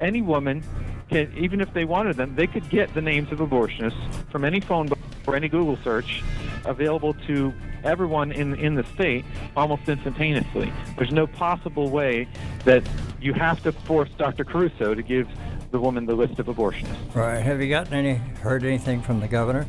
any 0.00 0.20
woman 0.20 0.62
can, 1.10 1.36
even 1.36 1.60
if 1.60 1.72
they 1.74 1.84
wanted 1.84 2.16
them, 2.16 2.34
they 2.36 2.46
could 2.46 2.68
get 2.70 2.94
the 2.94 3.02
names 3.02 3.30
of 3.32 3.38
abortionists 3.38 4.30
from 4.30 4.44
any 4.44 4.60
phone 4.60 4.86
book 4.86 4.98
or 5.26 5.36
any 5.36 5.48
Google 5.48 5.76
search 5.84 6.22
available 6.64 7.14
to 7.26 7.52
everyone 7.84 8.32
in 8.32 8.54
in 8.54 8.74
the 8.74 8.84
state 8.94 9.24
almost 9.56 9.88
instantaneously. 9.88 10.72
There's 10.96 11.12
no 11.12 11.26
possible 11.26 11.90
way 11.90 12.28
that 12.64 12.82
you 13.20 13.32
have 13.34 13.62
to 13.64 13.72
force 13.72 14.10
Dr. 14.16 14.44
Caruso 14.44 14.94
to 14.94 15.02
give 15.02 15.28
the 15.70 15.78
woman 15.78 16.06
the 16.06 16.14
list 16.14 16.38
of 16.38 16.46
abortionists. 16.46 17.14
right. 17.14 17.40
Have 17.40 17.60
you 17.60 17.68
gotten 17.68 17.94
any 17.94 18.14
heard 18.14 18.64
anything 18.64 19.02
from 19.02 19.20
the 19.20 19.28
governor? 19.28 19.66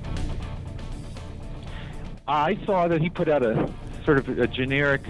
I 2.27 2.57
saw 2.65 2.87
that 2.87 3.01
he 3.01 3.09
put 3.09 3.27
out 3.27 3.43
a 3.43 3.71
sort 4.05 4.17
of 4.17 4.39
a 4.39 4.47
generic 4.47 5.01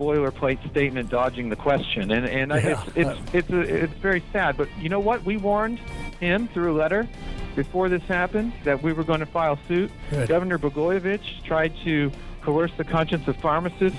boilerplate 0.00 0.58
statement 0.70 1.10
dodging 1.10 1.50
the 1.50 1.56
question, 1.56 2.10
and 2.10 2.26
and 2.26 2.50
Yeah. 2.50 2.82
it's 2.94 2.96
it's 2.96 3.34
it's 3.34 3.50
a, 3.50 3.60
it's 3.84 3.92
very 3.94 4.22
sad. 4.32 4.56
But 4.56 4.68
you 4.78 4.88
know 4.88 5.00
what? 5.00 5.24
We 5.24 5.36
warned 5.36 5.78
him 6.18 6.48
through 6.48 6.72
a 6.72 6.76
letter 6.76 7.06
before 7.54 7.88
this 7.88 8.02
happened 8.04 8.52
that 8.64 8.82
we 8.82 8.92
were 8.92 9.04
going 9.04 9.20
to 9.20 9.26
file 9.26 9.58
suit. 9.68 9.90
Good. 10.10 10.28
Governor 10.28 10.58
Blagojevich 10.58 11.44
tried 11.44 11.74
to 11.84 12.10
coerce 12.42 12.72
the 12.78 12.84
conscience 12.84 13.28
of 13.28 13.36
pharmacists 13.36 13.98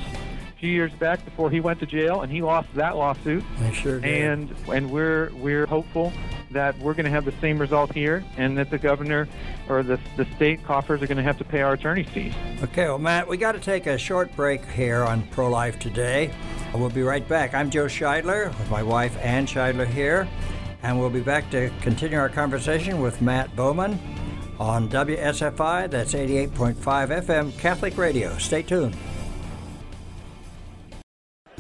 a 0.56 0.60
few 0.60 0.72
years 0.72 0.92
back 0.94 1.24
before 1.24 1.52
he 1.52 1.60
went 1.60 1.80
to 1.82 1.86
jail, 1.86 2.22
and 2.22 2.32
he 2.32 2.42
lost 2.42 2.74
that 2.76 2.98
lawsuit. 2.98 3.44
I 3.62 3.72
sure 3.72 4.00
did. 4.00 4.10
And 4.24 4.56
and 4.74 4.90
we're 4.92 5.30
we're 5.36 5.68
hopeful 5.68 6.12
that 6.52 6.78
we're 6.80 6.94
going 6.94 7.06
to 7.06 7.12
have 7.12 7.26
the 7.26 7.34
same 7.42 7.60
result 7.60 7.94
here, 7.94 8.24
and 8.38 8.58
that 8.58 8.70
the 8.70 8.78
governor 8.78 9.28
or 9.70 9.84
the 9.84 10.00
the 10.18 10.26
state 10.36 10.64
coffers 10.64 11.02
are 11.02 11.08
going 11.08 11.18
to 11.18 11.24
have 11.24 11.38
to 11.38 11.44
pay 11.44 11.62
our 11.62 11.74
attorney 11.74 12.04
fees. 12.04 12.34
Okay, 12.64 12.86
well, 12.86 13.00
Matt, 13.00 13.28
we 13.28 13.38
got 13.38 13.54
to 13.54 13.60
take 13.60 13.88
a 13.88 13.98
short 13.98 14.36
break 14.36 14.66
here 14.66 15.04
on 15.04 15.24
Pro 15.28 15.50
Life 15.50 15.80
today. 15.80 16.32
We'll 16.74 16.90
be 16.90 17.04
right 17.04 17.28
back. 17.28 17.54
I'm 17.54 17.70
Joe 17.70 17.86
Scheidler 17.86 18.48
with 18.58 18.70
my 18.70 18.84
wife 18.84 19.18
Ann 19.20 19.46
Scheidler 19.46 19.88
here, 19.88 20.28
and 20.84 21.00
we'll 21.00 21.10
be 21.10 21.22
back 21.22 21.50
to 21.52 21.70
continue 21.82 22.18
our 22.18 22.30
conversation 22.30 23.02
with 23.02 23.22
Matt 23.22 23.54
Bowman 23.56 24.00
on 24.60 24.88
WSFI. 24.90 25.90
That's 25.90 26.14
88.5 26.14 26.76
FM 26.76 27.58
Catholic 27.58 27.98
Radio. 27.98 28.38
Stay 28.38 28.62
tuned. 28.62 28.96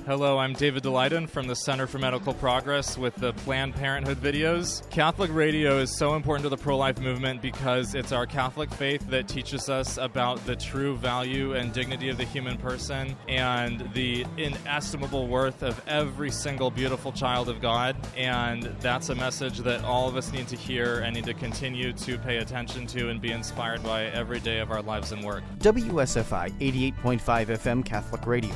Hello, 0.08 0.39
I'm 0.39 0.53
David 0.53 0.81
Daleiden 0.81 1.29
from 1.29 1.46
the 1.46 1.55
Center 1.55 1.86
for 1.86 2.00
Medical 2.00 2.34
Progress 2.34 2.98
with 2.98 3.13
the 3.17 3.34
Planned 3.34 3.75
Parenthood 3.75 4.17
videos. 4.17 4.89
Catholic 4.89 5.29
radio 5.31 5.77
is 5.77 5.96
so 5.96 6.15
important 6.15 6.43
to 6.43 6.50
the 6.50 6.58
pro 6.58 6.75
life 6.75 7.00
movement 7.00 7.39
because 7.39 7.93
it's 7.93 8.12
our 8.12 8.25
Catholic 8.25 8.74
faith 8.74 9.08
that 9.12 9.27
teaches 9.27 9.70
us 9.70 9.98
about 9.98 10.43
the 10.48 10.55
true 10.55 10.98
value 10.98 11.53
and 11.53 11.72
dignity 11.72 12.10
of 12.10 12.17
the 12.17 12.24
human 12.25 12.58
person 12.58 13.15
and 13.29 13.88
the 13.93 14.25
inestimable 14.38 15.27
worth 15.27 15.62
of 15.62 15.79
every 15.88 16.31
single 16.31 16.72
beautiful 16.72 17.12
child 17.12 17.48
of 17.48 17.62
God. 17.62 17.96
And 18.17 18.63
that's 18.79 19.10
a 19.10 19.15
message 19.15 19.60
that 19.60 19.84
all 19.84 20.10
of 20.10 20.15
us 20.17 20.31
need 20.31 20.48
to 20.48 20.55
hear 20.55 21.01
and 21.01 21.13
need 21.13 21.25
to 21.25 21.36
continue 21.36 21.93
to 21.93 22.17
pay 22.17 22.38
attention 22.38 22.88
to 22.88 23.10
and 23.10 23.22
be 23.22 23.31
inspired 23.31 23.84
by 23.84 24.05
every 24.05 24.39
day 24.39 24.62
of 24.62 24.72
our 24.72 24.81
lives 24.81 25.12
and 25.12 25.24
work. 25.24 25.43
WSFI 25.60 26.50
88.5 26.53 27.22
FM 27.22 27.86
Catholic 27.86 28.25
Radio 28.25 28.55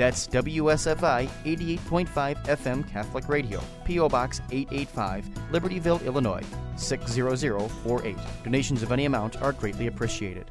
That's 0.00 0.26
WSFI 0.28 1.28
88.5 1.44 2.46
FM 2.46 2.88
Catholic 2.88 3.28
Radio, 3.28 3.60
P.O. 3.84 4.08
Box 4.08 4.40
885, 4.50 5.26
Libertyville, 5.52 6.02
Illinois 6.06 6.42
60048. 6.76 8.16
Donations 8.42 8.82
of 8.82 8.92
any 8.92 9.04
amount 9.04 9.36
are 9.42 9.52
greatly 9.52 9.88
appreciated. 9.88 10.50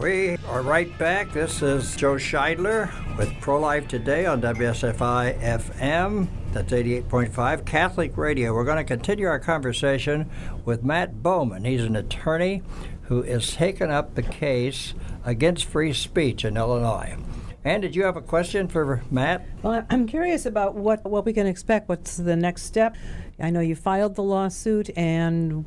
We 0.00 0.38
are 0.48 0.62
right 0.62 0.96
back. 0.98 1.30
This 1.30 1.60
is 1.60 1.94
Joe 1.94 2.14
Scheidler 2.14 2.88
with 3.18 3.38
Pro 3.42 3.60
Life 3.60 3.86
Today 3.86 4.24
on 4.24 4.40
WSFI 4.40 5.38
FM. 5.38 6.26
That's 6.52 6.72
88.5 6.72 7.66
Catholic 7.66 8.16
Radio. 8.16 8.54
We're 8.54 8.64
going 8.64 8.78
to 8.78 8.84
continue 8.84 9.26
our 9.26 9.38
conversation 9.38 10.30
with 10.64 10.82
Matt 10.82 11.22
Bowman. 11.22 11.66
He's 11.66 11.84
an 11.84 11.96
attorney 11.96 12.62
who 13.02 13.20
has 13.24 13.52
taken 13.52 13.90
up 13.90 14.14
the 14.14 14.22
case 14.22 14.94
against 15.22 15.66
free 15.66 15.92
speech 15.92 16.46
in 16.46 16.56
Illinois. 16.56 17.18
And 17.62 17.82
did 17.82 17.94
you 17.94 18.04
have 18.04 18.16
a 18.16 18.22
question 18.22 18.68
for 18.68 19.02
Matt? 19.10 19.46
Well, 19.62 19.84
I'm 19.90 20.06
curious 20.06 20.46
about 20.46 20.76
what, 20.76 21.04
what 21.04 21.26
we 21.26 21.34
can 21.34 21.46
expect. 21.46 21.90
What's 21.90 22.16
the 22.16 22.36
next 22.36 22.62
step? 22.62 22.96
I 23.38 23.50
know 23.50 23.60
you 23.60 23.76
filed 23.76 24.14
the 24.14 24.22
lawsuit, 24.22 24.88
and 24.96 25.66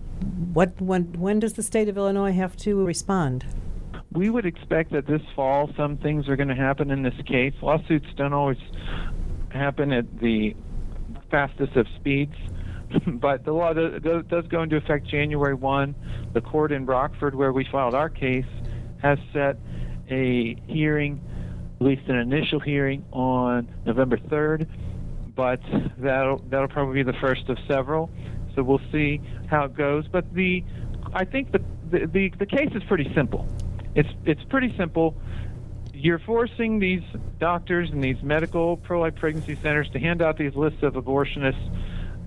what 0.54 0.80
when 0.82 1.14
when 1.14 1.40
does 1.40 1.54
the 1.54 1.64
state 1.64 1.88
of 1.88 1.98
Illinois 1.98 2.32
have 2.32 2.56
to 2.58 2.84
respond? 2.84 3.46
We 4.14 4.30
would 4.30 4.46
expect 4.46 4.92
that 4.92 5.08
this 5.08 5.22
fall 5.36 5.72
some 5.76 5.98
things 5.98 6.28
are 6.30 6.36
going 6.36 6.50
to 6.50 6.56
happen 6.56 6.92
in 6.92 7.02
this 7.02 7.16
case. 7.26 7.54
Lawsuits 7.62 8.08
don't 8.16 8.34
always 8.34 8.58
happen 9.50 9.92
at 9.92 10.20
the 10.20 10.56
fastest 11.32 11.76
of 11.76 11.88
speeds, 12.00 12.36
but 13.08 13.44
the 13.44 13.52
law 13.52 13.74
does, 13.74 14.02
does 14.28 14.48
go 14.48 14.62
into 14.62 14.78
effect 14.78 15.08
January 15.08 15.56
1. 15.56 15.96
The 16.34 16.42
court 16.42 16.72
in 16.72 16.86
Rockford, 16.86 17.36
where 17.36 17.52
we 17.52 17.66
filed 17.72 17.96
our 17.96 18.10
case, 18.10 18.46
has 19.02 19.18
set 19.34 19.58
a 20.10 20.56
hearing, 20.68 21.22
at 21.76 21.86
least 21.86 22.08
an 22.08 22.18
initial 22.18 22.60
hearing, 22.60 23.06
on 23.12 23.68
November 23.86 24.18
3rd, 24.18 24.68
but 25.36 25.60
that'll 25.98 26.38
that'll 26.50 26.68
probably 26.68 27.04
be 27.04 27.12
the 27.12 27.18
first 27.20 27.50
of 27.50 27.58
several. 27.68 28.12
So 28.56 28.62
we'll 28.62 28.82
see 28.92 29.20
how 29.48 29.66
it 29.66 29.76
goes. 29.76 30.08
But 30.08 30.32
the 30.34 30.64
I 31.14 31.26
think 31.26 31.52
the 31.52 31.60
the, 31.90 32.08
the, 32.08 32.32
the 32.40 32.46
case 32.46 32.70
is 32.74 32.84
pretty 32.88 33.12
simple. 33.16 33.48
It's 33.96 34.10
it's 34.26 34.44
pretty 34.50 34.76
simple. 34.78 35.16
You're 35.94 36.20
forcing 36.20 36.80
these 36.80 37.04
doctors 37.40 37.90
and 37.92 38.04
these 38.04 38.22
medical 38.24 38.78
pro-life 38.78 39.16
pregnancy 39.16 39.56
centers 39.62 39.90
to 39.92 40.00
hand 40.00 40.22
out 40.22 40.38
these 40.38 40.56
lists 40.56 40.82
of 40.82 40.94
abortionists, 40.94 41.70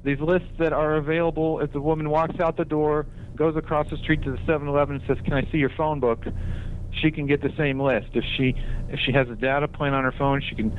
these 0.04 0.20
lists 0.20 0.49
that 0.58 0.73
are 0.73 0.94
available 0.96 1.61
if 1.61 1.73
the 1.73 1.80
woman 1.80 2.08
walks 2.08 2.38
out 2.38 2.56
the 2.56 2.64
door, 2.64 3.06
goes 3.35 3.56
across 3.56 3.90
the 3.90 3.96
street 3.99 4.23
to 4.23 4.30
the 4.30 4.38
7-Eleven 4.38 4.96
and 4.96 5.04
says, 5.06 5.18
"Can 5.25 5.35
I 5.35 5.42
see 5.50 5.58
your 5.58 5.73
phone 5.76 6.00
book?" 6.00 6.25
She 7.02 7.11
can 7.11 7.26
get 7.26 7.42
the 7.42 7.52
same 7.58 7.80
list. 7.80 8.08
If 8.14 8.25
she 8.37 8.54
if 8.88 9.00
she 9.00 9.12
has 9.12 9.28
a 9.28 9.35
data 9.35 9.68
plan 9.68 9.92
on 9.92 10.04
her 10.04 10.14
phone, 10.16 10.40
she 10.49 10.54
can 10.54 10.73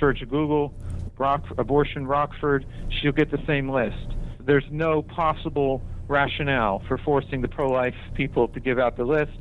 search 0.00 0.20
Google 0.28 0.74
Rock, 1.18 1.44
abortion 1.58 2.06
Rockford. 2.06 2.64
She'll 2.88 3.12
get 3.12 3.30
the 3.30 3.42
same 3.46 3.68
list. 3.68 4.16
There's 4.40 4.64
no 4.70 5.02
possible 5.02 5.82
rationale 6.08 6.82
for 6.88 6.98
forcing 6.98 7.42
the 7.42 7.48
pro-life 7.48 7.94
people 8.14 8.48
to 8.48 8.60
give 8.60 8.78
out 8.78 8.96
the 8.96 9.04
list 9.04 9.38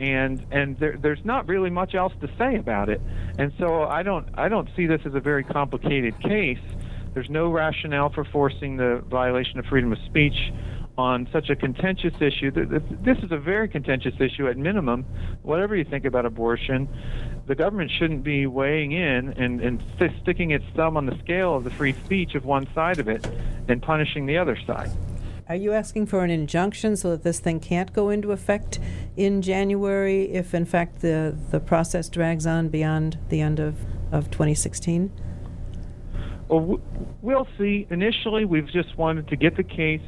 and 0.00 0.44
and 0.50 0.78
there, 0.78 0.96
there's 1.00 1.24
not 1.24 1.46
really 1.46 1.70
much 1.70 1.94
else 1.94 2.12
to 2.22 2.28
say 2.38 2.56
about 2.56 2.88
it. 2.88 3.00
And 3.38 3.52
so 3.58 3.84
I 3.84 4.02
don't 4.02 4.26
I 4.34 4.48
don't 4.48 4.68
see 4.74 4.86
this 4.86 5.02
as 5.04 5.14
a 5.14 5.20
very 5.20 5.44
complicated 5.44 6.18
case. 6.20 6.58
There's 7.12 7.30
no 7.30 7.50
rationale 7.50 8.10
for 8.10 8.24
forcing 8.24 8.76
the 8.76 9.04
violation 9.08 9.58
of 9.58 9.66
freedom 9.66 9.92
of 9.92 9.98
speech 10.06 10.52
on 10.96 11.28
such 11.32 11.50
a 11.50 11.56
contentious 11.56 12.14
issue. 12.20 12.50
This 12.50 13.18
is 13.18 13.32
a 13.32 13.38
very 13.38 13.68
contentious 13.68 14.14
issue 14.20 14.48
at 14.48 14.56
minimum. 14.56 15.04
Whatever 15.42 15.76
you 15.76 15.84
think 15.84 16.04
about 16.04 16.26
abortion, 16.26 16.88
the 17.46 17.54
government 17.54 17.90
shouldn't 17.98 18.22
be 18.22 18.46
weighing 18.46 18.92
in 18.92 19.30
and, 19.30 19.60
and 19.60 19.82
sticking 20.22 20.50
its 20.50 20.64
thumb 20.76 20.96
on 20.96 21.06
the 21.06 21.18
scale 21.18 21.56
of 21.56 21.64
the 21.64 21.70
free 21.70 21.94
speech 22.04 22.34
of 22.34 22.44
one 22.44 22.66
side 22.74 22.98
of 22.98 23.08
it 23.08 23.26
and 23.68 23.82
punishing 23.82 24.26
the 24.26 24.36
other 24.36 24.58
side. 24.66 24.90
Are 25.50 25.56
you 25.56 25.72
asking 25.72 26.06
for 26.06 26.22
an 26.22 26.30
injunction 26.30 26.94
so 26.94 27.10
that 27.10 27.24
this 27.24 27.40
thing 27.40 27.58
can't 27.58 27.92
go 27.92 28.08
into 28.08 28.30
effect 28.30 28.78
in 29.16 29.42
January 29.42 30.30
if, 30.30 30.54
in 30.54 30.64
fact, 30.64 31.00
the, 31.00 31.36
the 31.50 31.58
process 31.58 32.08
drags 32.08 32.46
on 32.46 32.68
beyond 32.68 33.18
the 33.30 33.40
end 33.40 33.58
of, 33.58 33.74
of 34.12 34.30
2016? 34.30 35.10
Well, 36.46 36.80
we'll 37.20 37.48
see. 37.58 37.84
Initially, 37.90 38.44
we've 38.44 38.70
just 38.70 38.96
wanted 38.96 39.26
to 39.26 39.34
get 39.34 39.56
the 39.56 39.64
case 39.64 40.00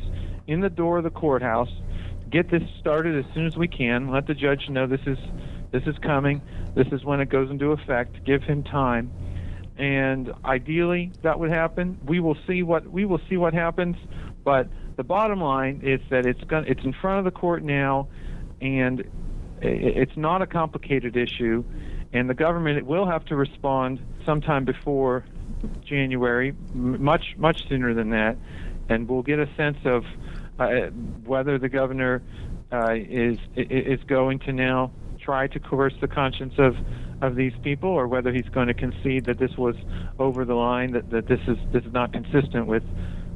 in 0.46 0.60
the 0.60 0.70
door 0.70 0.98
of 0.98 1.02
the 1.02 1.10
courthouse, 1.10 1.72
get 2.30 2.48
this 2.48 2.62
started 2.78 3.18
as 3.18 3.34
soon 3.34 3.44
as 3.44 3.56
we 3.56 3.66
can, 3.66 4.12
let 4.12 4.28
the 4.28 4.34
judge 4.34 4.68
know 4.68 4.86
this 4.86 5.04
is 5.06 5.18
this 5.72 5.82
is 5.88 5.96
coming, 6.04 6.40
this 6.76 6.86
is 6.92 7.04
when 7.04 7.18
it 7.18 7.30
goes 7.30 7.50
into 7.50 7.72
effect, 7.72 8.24
give 8.24 8.44
him 8.44 8.62
time, 8.62 9.10
and 9.76 10.32
ideally 10.44 11.10
that 11.22 11.40
would 11.40 11.50
happen. 11.50 11.98
We 12.06 12.20
will 12.20 12.36
see 12.46 12.62
what 12.62 12.88
we 12.88 13.04
will 13.04 13.20
see 13.28 13.36
what 13.36 13.54
happens, 13.54 13.96
but 14.44 14.68
the 14.96 15.04
bottom 15.04 15.40
line 15.40 15.80
is 15.82 16.00
that 16.10 16.26
it's 16.26 16.42
going 16.44 16.64
it's 16.66 16.84
in 16.84 16.92
front 16.92 17.18
of 17.18 17.24
the 17.24 17.30
court 17.30 17.62
now, 17.62 18.08
and 18.60 19.04
it's 19.60 20.16
not 20.16 20.42
a 20.42 20.46
complicated 20.46 21.16
issue, 21.16 21.64
and 22.12 22.28
the 22.28 22.34
government 22.34 22.84
will 22.86 23.06
have 23.06 23.24
to 23.26 23.36
respond 23.36 24.00
sometime 24.26 24.64
before 24.64 25.24
January, 25.84 26.54
much 26.74 27.34
much 27.38 27.68
sooner 27.68 27.94
than 27.94 28.10
that, 28.10 28.36
and 28.88 29.08
we'll 29.08 29.22
get 29.22 29.38
a 29.38 29.48
sense 29.56 29.78
of 29.84 30.04
uh, 30.58 30.86
whether 31.24 31.58
the 31.58 31.68
governor 31.68 32.22
uh, 32.72 32.94
is 32.94 33.38
is 33.56 34.00
going 34.06 34.38
to 34.40 34.52
now 34.52 34.90
try 35.20 35.46
to 35.46 35.60
coerce 35.60 35.94
the 36.00 36.08
conscience 36.08 36.54
of 36.58 36.76
of 37.22 37.36
these 37.36 37.52
people, 37.62 37.90
or 37.90 38.08
whether 38.08 38.32
he's 38.32 38.48
going 38.48 38.66
to 38.66 38.74
concede 38.74 39.24
that 39.26 39.38
this 39.38 39.56
was 39.56 39.76
over 40.18 40.44
the 40.44 40.54
line, 40.54 40.92
that, 40.92 41.08
that 41.10 41.28
this 41.28 41.40
is 41.46 41.56
this 41.72 41.84
is 41.84 41.92
not 41.92 42.12
consistent 42.12 42.66
with 42.66 42.82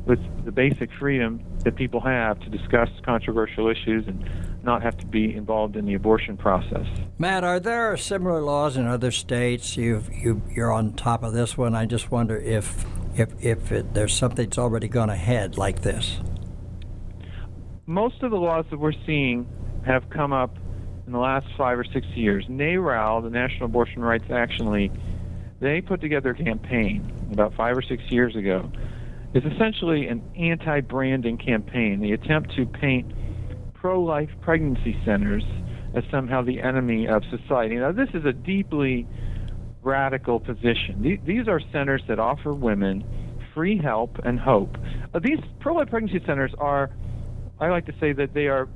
with 0.06 0.20
the 0.44 0.52
basic 0.52 0.88
freedom 0.98 1.42
that 1.64 1.74
people 1.74 2.00
have 2.00 2.38
to 2.40 2.48
discuss 2.48 2.88
controversial 3.04 3.68
issues 3.68 4.06
and 4.06 4.24
not 4.62 4.82
have 4.82 4.96
to 4.98 5.06
be 5.06 5.34
involved 5.34 5.76
in 5.76 5.84
the 5.84 5.94
abortion 5.94 6.36
process. 6.36 6.86
Matt, 7.18 7.44
are 7.44 7.60
there 7.60 7.96
similar 7.96 8.40
laws 8.40 8.76
in 8.76 8.86
other 8.86 9.10
states? 9.10 9.76
You've, 9.76 10.08
you 10.12 10.42
you're 10.50 10.72
on 10.72 10.92
top 10.94 11.22
of 11.22 11.32
this 11.32 11.58
one. 11.58 11.74
I 11.74 11.86
just 11.86 12.10
wonder 12.10 12.36
if 12.36 12.84
if 13.16 13.32
if 13.44 13.72
it, 13.72 13.94
there's 13.94 14.14
something 14.14 14.46
that's 14.46 14.58
already 14.58 14.88
gone 14.88 15.10
ahead 15.10 15.58
like 15.58 15.82
this. 15.82 16.20
Most 17.86 18.22
of 18.22 18.30
the 18.30 18.36
laws 18.36 18.64
that 18.70 18.78
we're 18.78 18.92
seeing 19.06 19.48
have 19.84 20.08
come 20.10 20.32
up 20.32 20.56
in 21.06 21.12
the 21.12 21.18
last 21.18 21.46
five 21.56 21.78
or 21.78 21.84
six 21.84 22.06
years. 22.08 22.44
NARAL, 22.48 23.22
the 23.22 23.30
National 23.30 23.66
Abortion 23.66 24.02
Rights 24.02 24.28
Action 24.30 24.72
League, 24.72 24.92
they 25.60 25.80
put 25.80 26.00
together 26.00 26.30
a 26.30 26.34
campaign 26.34 27.12
about 27.32 27.54
five 27.54 27.76
or 27.76 27.82
six 27.82 28.02
years 28.10 28.34
ago 28.34 28.70
is 29.34 29.42
essentially 29.44 30.06
an 30.06 30.22
anti 30.36 30.80
branding 30.80 31.38
campaign, 31.38 32.00
the 32.00 32.12
attempt 32.12 32.54
to 32.56 32.66
paint 32.66 33.12
pro 33.74 34.02
life 34.02 34.30
pregnancy 34.40 34.98
centers 35.04 35.44
as 35.94 36.04
somehow 36.10 36.42
the 36.42 36.60
enemy 36.60 37.06
of 37.08 37.22
society. 37.30 37.76
Now, 37.76 37.92
this 37.92 38.08
is 38.14 38.24
a 38.24 38.32
deeply 38.32 39.06
radical 39.82 40.40
position. 40.40 41.20
These 41.24 41.48
are 41.48 41.60
centers 41.72 42.02
that 42.08 42.18
offer 42.18 42.52
women 42.52 43.04
free 43.54 43.78
help 43.78 44.18
and 44.24 44.38
hope. 44.38 44.76
Uh, 45.14 45.18
these 45.18 45.38
pro 45.60 45.74
life 45.74 45.88
pregnancy 45.88 46.22
centers 46.26 46.52
are, 46.58 46.90
I 47.58 47.70
like 47.70 47.86
to 47.86 47.94
say 47.98 48.12
that 48.12 48.34
they 48.34 48.48
are 48.48 48.68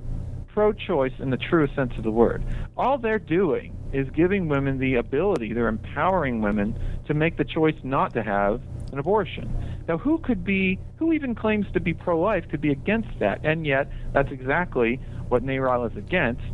pro 0.55 0.73
choice 0.73 1.13
in 1.19 1.31
the 1.31 1.37
truest 1.37 1.75
sense 1.75 1.93
of 1.99 2.05
the 2.05 2.11
word. 2.11 2.45
All 2.77 2.97
they're 2.97 3.19
doing 3.19 3.77
is 3.93 4.09
giving 4.11 4.49
women 4.49 4.79
the 4.79 4.95
ability, 4.95 5.53
they're 5.53 5.69
empowering 5.69 6.41
women 6.41 6.79
to 7.07 7.15
make 7.15 7.37
the 7.37 7.45
choice 7.45 7.75
not 7.83 8.15
to 8.15 8.23
have 8.23 8.63
an 8.93 8.99
abortion. 8.99 9.80
Now, 9.91 9.99
who 9.99 10.19
could 10.19 10.45
be, 10.45 10.79
who 11.01 11.13
even 11.13 11.35
claims 11.35 11.67
to 11.73 11.81
be 11.81 11.95
pro 11.95 12.21
life 12.21 12.45
could 12.49 12.61
be 12.61 12.71
against 12.71 13.09
that? 13.19 13.45
And 13.45 13.67
yet, 13.67 13.91
that's 14.13 14.31
exactly 14.31 15.01
what 15.27 15.43
NARAL 15.43 15.91
is 15.91 15.97
against. 15.97 16.45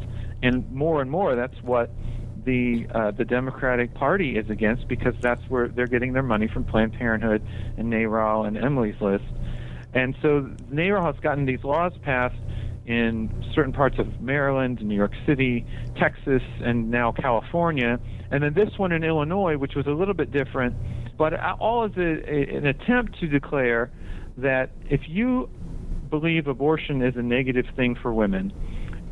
and 0.42 0.72
more 0.72 1.02
and 1.02 1.10
more 1.10 1.36
that's 1.36 1.62
what 1.62 1.90
the 2.46 2.86
uh, 2.94 3.10
the 3.10 3.26
Democratic 3.26 3.92
Party 3.92 4.38
is 4.38 4.48
against 4.48 4.88
because 4.88 5.12
that's 5.20 5.42
where 5.50 5.68
they're 5.68 5.86
getting 5.86 6.14
their 6.14 6.22
money 6.22 6.48
from 6.48 6.64
Planned 6.64 6.94
Parenthood 6.94 7.46
and 7.76 7.92
NARAL 7.92 8.48
and 8.48 8.56
Emily's 8.56 8.98
List. 9.02 9.24
And 9.92 10.16
so 10.22 10.48
NARAL 10.72 11.04
has 11.04 11.20
gotten 11.20 11.44
these 11.44 11.62
laws 11.62 11.92
passed 12.02 12.40
in 12.86 13.28
certain 13.54 13.74
parts 13.74 13.98
of 13.98 14.18
Maryland, 14.18 14.80
New 14.80 14.94
York 14.94 15.12
City, 15.26 15.66
Texas, 16.00 16.42
and 16.60 16.90
now 16.90 17.12
California. 17.12 18.00
And 18.30 18.42
then 18.42 18.54
this 18.54 18.78
one 18.78 18.92
in 18.92 19.04
Illinois, 19.04 19.58
which 19.58 19.74
was 19.74 19.86
a 19.86 19.90
little 19.90 20.14
bit 20.14 20.30
different, 20.30 20.74
but 21.16 21.34
all 21.60 21.84
is 21.84 21.96
a, 21.96 22.56
an 22.56 22.66
attempt 22.66 23.18
to 23.20 23.26
declare 23.26 23.90
that 24.36 24.70
if 24.90 25.08
you 25.08 25.48
believe 26.10 26.46
abortion 26.46 27.02
is 27.02 27.16
a 27.16 27.22
negative 27.22 27.66
thing 27.74 27.94
for 27.94 28.12
women, 28.12 28.52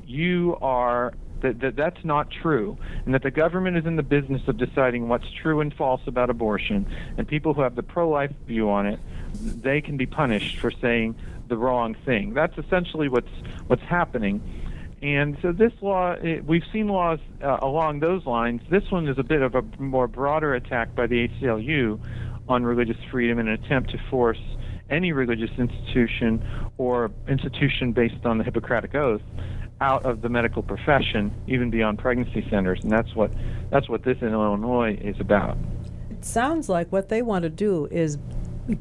you 0.07 0.57
are 0.61 1.15
that, 1.43 1.61
that 1.61 1.77
that's 1.77 2.05
not 2.05 2.31
true, 2.31 2.79
and 3.05 3.15
that 3.15 3.23
the 3.23 3.31
government 3.31 3.77
is 3.77 3.85
in 3.85 3.97
the 3.97 4.03
business 4.03 4.43
of 4.49 4.57
deciding 4.57 5.09
what's 5.09 5.31
true 5.43 5.61
and 5.61 5.75
false 5.75 6.01
about 6.07 6.31
abortion, 6.31 6.87
and 7.19 7.29
people 7.29 7.53
who 7.53 7.61
have 7.61 7.75
the 7.75 7.83
pro-life 7.83 8.33
view 8.47 8.71
on 8.71 8.87
it, 8.87 8.99
they 9.35 9.81
can 9.81 9.97
be 9.97 10.07
punished 10.07 10.59
for 10.59 10.71
saying 10.71 11.15
the 11.49 11.57
wrong 11.57 11.95
thing. 12.07 12.33
That's 12.33 12.57
essentially 12.57 13.09
what's 13.09 13.29
what's 13.67 13.83
happening. 13.83 14.41
And 15.05 15.37
so 15.43 15.53
this 15.53 15.73
law, 15.83 16.13
it, 16.13 16.47
we've 16.47 16.65
seen 16.73 16.89
laws 16.89 17.19
uh, 17.43 17.59
along 17.61 18.01
those 18.01 18.25
lines. 18.25 18.63
This 18.71 18.91
one 18.91 19.07
is 19.07 19.19
a 19.19 19.23
bit 19.23 19.43
of 19.43 19.55
a 19.55 19.63
more 19.79 20.09
broader 20.09 20.55
attack 20.55 20.95
by 20.95 21.07
the 21.07 21.29
ACLU 21.29 22.01
on 22.49 22.65
religious 22.65 22.97
freedom 23.11 23.39
in 23.39 23.47
an 23.47 23.63
attempt 23.63 23.91
to 23.91 23.99
force 24.09 24.41
any 24.89 25.13
religious 25.13 25.51
institution 25.59 26.43
or 26.79 27.11
institution 27.29 27.93
based 27.93 28.25
on 28.25 28.39
the 28.39 28.45
Hippocratic 28.45 28.95
Oath 28.95 29.21
out 29.83 30.07
of 30.07 30.23
the 30.23 30.31
medical 30.31 30.63
profession, 30.63 31.31
even 31.47 31.69
beyond 31.69 31.99
pregnancy 31.99 32.47
centers, 32.49 32.83
and 32.83 32.91
that's 32.91 33.15
what 33.15 33.31
that's 33.71 33.91
what 33.91 34.05
this 34.05 34.17
in 34.23 34.29
Illinois 34.29 34.97
is 35.03 35.21
about. 35.21 35.59
It 36.11 36.25
sounds 36.25 36.71
like 36.71 36.91
what 36.91 37.11
they 37.11 37.21
want 37.21 37.43
to 37.43 37.51
do 37.51 37.89
is 37.91 38.17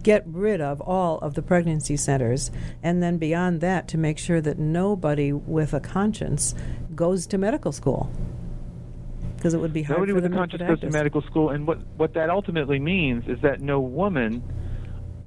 get 0.01 0.23
rid 0.25 0.61
of 0.61 0.79
all 0.81 1.19
of 1.19 1.33
the 1.33 1.41
pregnancy 1.41 1.97
centers, 1.97 2.51
and 2.81 3.03
then 3.03 3.17
beyond 3.17 3.61
that, 3.61 3.87
to 3.89 3.97
make 3.97 4.17
sure 4.17 4.41
that 4.41 4.57
nobody 4.57 5.33
with 5.33 5.73
a 5.73 5.79
conscience 5.79 6.55
goes 6.95 7.27
to 7.27 7.37
medical 7.37 7.71
school. 7.71 8.11
Because 9.35 9.53
it 9.53 9.59
would 9.59 9.73
be 9.73 9.83
hard 9.83 9.99
Nobody 9.99 10.11
for 10.13 10.21
with 10.21 10.25
a 10.25 10.35
conscience 10.35 10.61
to 10.61 10.67
goes 10.67 10.79
to 10.79 10.89
medical 10.89 11.21
school, 11.21 11.49
and 11.49 11.67
what 11.67 11.79
what 11.97 12.13
that 12.13 12.29
ultimately 12.29 12.79
means 12.79 13.27
is 13.27 13.41
that 13.41 13.59
no 13.59 13.81
woman 13.81 14.41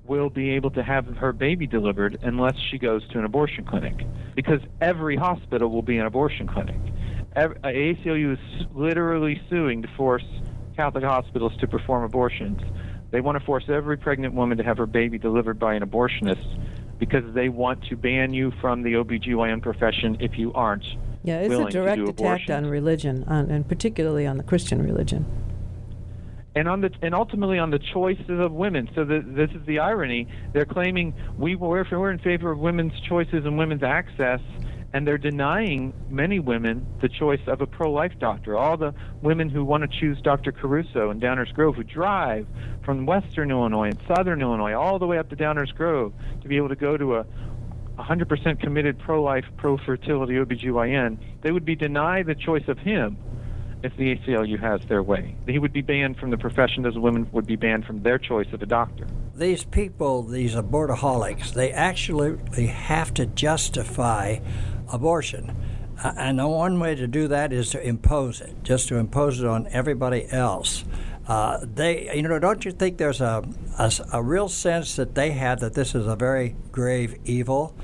will 0.06 0.30
be 0.30 0.50
able 0.50 0.70
to 0.70 0.82
have 0.82 1.06
her 1.16 1.32
baby 1.32 1.66
delivered 1.66 2.18
unless 2.22 2.54
she 2.70 2.78
goes 2.78 3.06
to 3.08 3.18
an 3.18 3.24
abortion 3.24 3.64
clinic, 3.64 4.06
because 4.34 4.60
every 4.80 5.16
hospital 5.16 5.68
will 5.68 5.82
be 5.82 5.98
an 5.98 6.06
abortion 6.06 6.46
clinic. 6.46 6.80
Every, 7.34 7.56
ACLU 7.56 8.32
is 8.32 8.66
literally 8.74 9.42
suing 9.50 9.82
to 9.82 9.88
force 9.96 10.24
Catholic 10.76 11.04
hospitals 11.04 11.52
to 11.58 11.66
perform 11.66 12.04
abortions. 12.04 12.60
They 13.10 13.20
want 13.20 13.38
to 13.38 13.44
force 13.44 13.64
every 13.68 13.96
pregnant 13.96 14.34
woman 14.34 14.58
to 14.58 14.64
have 14.64 14.78
her 14.78 14.86
baby 14.86 15.18
delivered 15.18 15.58
by 15.58 15.74
an 15.74 15.82
abortionist 15.82 16.44
because 16.98 17.22
they 17.34 17.48
want 17.48 17.84
to 17.84 17.96
ban 17.96 18.32
you 18.34 18.52
from 18.60 18.82
the 18.82 18.94
OBGYN 18.94 19.62
profession 19.62 20.16
if 20.20 20.38
you 20.38 20.52
aren't 20.54 20.84
Yeah, 21.22 21.40
it's 21.40 21.54
a 21.54 21.70
direct 21.70 22.00
attack 22.00 22.08
abortions. 22.08 22.50
on 22.50 22.66
religion, 22.66 23.24
on, 23.28 23.50
and 23.50 23.68
particularly 23.68 24.26
on 24.26 24.36
the 24.38 24.42
Christian 24.42 24.82
religion. 24.82 25.24
and 26.54 26.68
on 26.68 26.80
the 26.80 26.90
and 27.02 27.14
ultimately 27.14 27.58
on 27.58 27.70
the 27.70 27.78
choices 27.78 28.40
of 28.40 28.50
women. 28.52 28.88
So 28.94 29.04
the, 29.04 29.22
this 29.26 29.50
is 29.50 29.64
the 29.66 29.78
irony. 29.78 30.26
They're 30.54 30.64
claiming 30.64 31.12
we 31.38 31.54
we're, 31.54 31.84
we're 31.90 32.10
in 32.10 32.18
favor 32.18 32.50
of 32.50 32.58
women's 32.58 32.98
choices 33.08 33.44
and 33.44 33.58
women's 33.58 33.82
access, 33.82 34.40
and 34.96 35.06
they're 35.06 35.18
denying 35.18 35.92
many 36.08 36.38
women 36.38 36.86
the 37.02 37.08
choice 37.10 37.42
of 37.48 37.60
a 37.60 37.66
pro-life 37.66 38.14
doctor. 38.18 38.56
All 38.56 38.78
the 38.78 38.94
women 39.20 39.50
who 39.50 39.62
want 39.62 39.82
to 39.82 40.00
choose 40.00 40.18
Dr. 40.22 40.52
Caruso 40.52 41.10
in 41.10 41.20
Downers 41.20 41.52
Grove, 41.52 41.74
who 41.74 41.84
drive 41.84 42.46
from 42.82 43.04
Western 43.04 43.50
Illinois 43.50 43.90
and 43.90 43.98
Southern 44.08 44.40
Illinois 44.40 44.72
all 44.72 44.98
the 44.98 45.06
way 45.06 45.18
up 45.18 45.28
to 45.28 45.36
Downers 45.36 45.74
Grove 45.74 46.14
to 46.40 46.48
be 46.48 46.56
able 46.56 46.70
to 46.70 46.76
go 46.76 46.96
to 46.96 47.16
a 47.16 47.26
100% 47.98 48.58
committed 48.58 48.98
pro-life, 48.98 49.44
pro-fertility 49.58 50.36
OBGYN, 50.36 51.18
they 51.42 51.52
would 51.52 51.66
be 51.66 51.76
denied 51.76 52.24
the 52.24 52.34
choice 52.34 52.66
of 52.66 52.78
him 52.78 53.18
if 53.82 53.94
the 53.98 54.16
ACLU 54.16 54.58
has 54.58 54.80
their 54.88 55.02
way. 55.02 55.36
He 55.46 55.58
would 55.58 55.74
be 55.74 55.82
banned 55.82 56.16
from 56.16 56.30
the 56.30 56.38
profession 56.38 56.86
as 56.86 56.96
women 56.96 57.28
would 57.32 57.46
be 57.46 57.56
banned 57.56 57.84
from 57.84 58.02
their 58.02 58.16
choice 58.16 58.50
of 58.54 58.62
a 58.62 58.66
doctor. 58.66 59.06
These 59.34 59.64
people, 59.64 60.22
these 60.22 60.54
abortaholics, 60.54 61.52
they 61.52 61.70
actually 61.70 62.68
have 62.68 63.12
to 63.12 63.26
justify 63.26 64.38
abortion. 64.92 65.54
Uh, 66.02 66.12
and 66.16 66.38
the 66.38 66.46
one 66.46 66.78
way 66.78 66.94
to 66.94 67.06
do 67.06 67.28
that 67.28 67.52
is 67.52 67.70
to 67.70 67.82
impose 67.86 68.40
it, 68.40 68.54
just 68.62 68.88
to 68.88 68.96
impose 68.96 69.40
it 69.40 69.46
on 69.46 69.66
everybody 69.68 70.26
else. 70.30 70.84
Uh, 71.26 71.58
they, 71.62 72.14
you 72.14 72.22
know, 72.22 72.38
don't 72.38 72.64
you 72.64 72.70
think 72.70 72.98
there's 72.98 73.20
a, 73.20 73.42
a, 73.78 73.92
a 74.12 74.22
real 74.22 74.48
sense 74.48 74.96
that 74.96 75.14
they 75.14 75.30
have 75.32 75.60
that 75.60 75.74
this 75.74 75.94
is 75.94 76.06
a 76.06 76.14
very 76.14 76.54
grave 76.70 77.18
evil? 77.24 77.74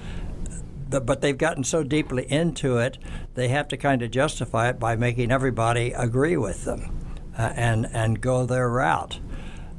but 1.01 1.21
they've 1.21 1.39
gotten 1.39 1.65
so 1.65 1.83
deeply 1.83 2.31
into 2.31 2.79
it, 2.79 2.99
they 3.35 3.49
have 3.49 3.69
to 3.69 3.77
kind 3.77 4.03
of 4.03 4.11
justify 4.11 4.69
it 4.69 4.79
by 4.79 4.97
making 4.97 5.31
everybody 5.31 5.93
agree 5.93 6.37
with 6.37 6.65
them 6.65 7.17
uh, 7.39 7.53
and 7.57 7.89
and 7.93 8.21
go 8.21 8.45
their 8.45 8.69
route. 8.69 9.19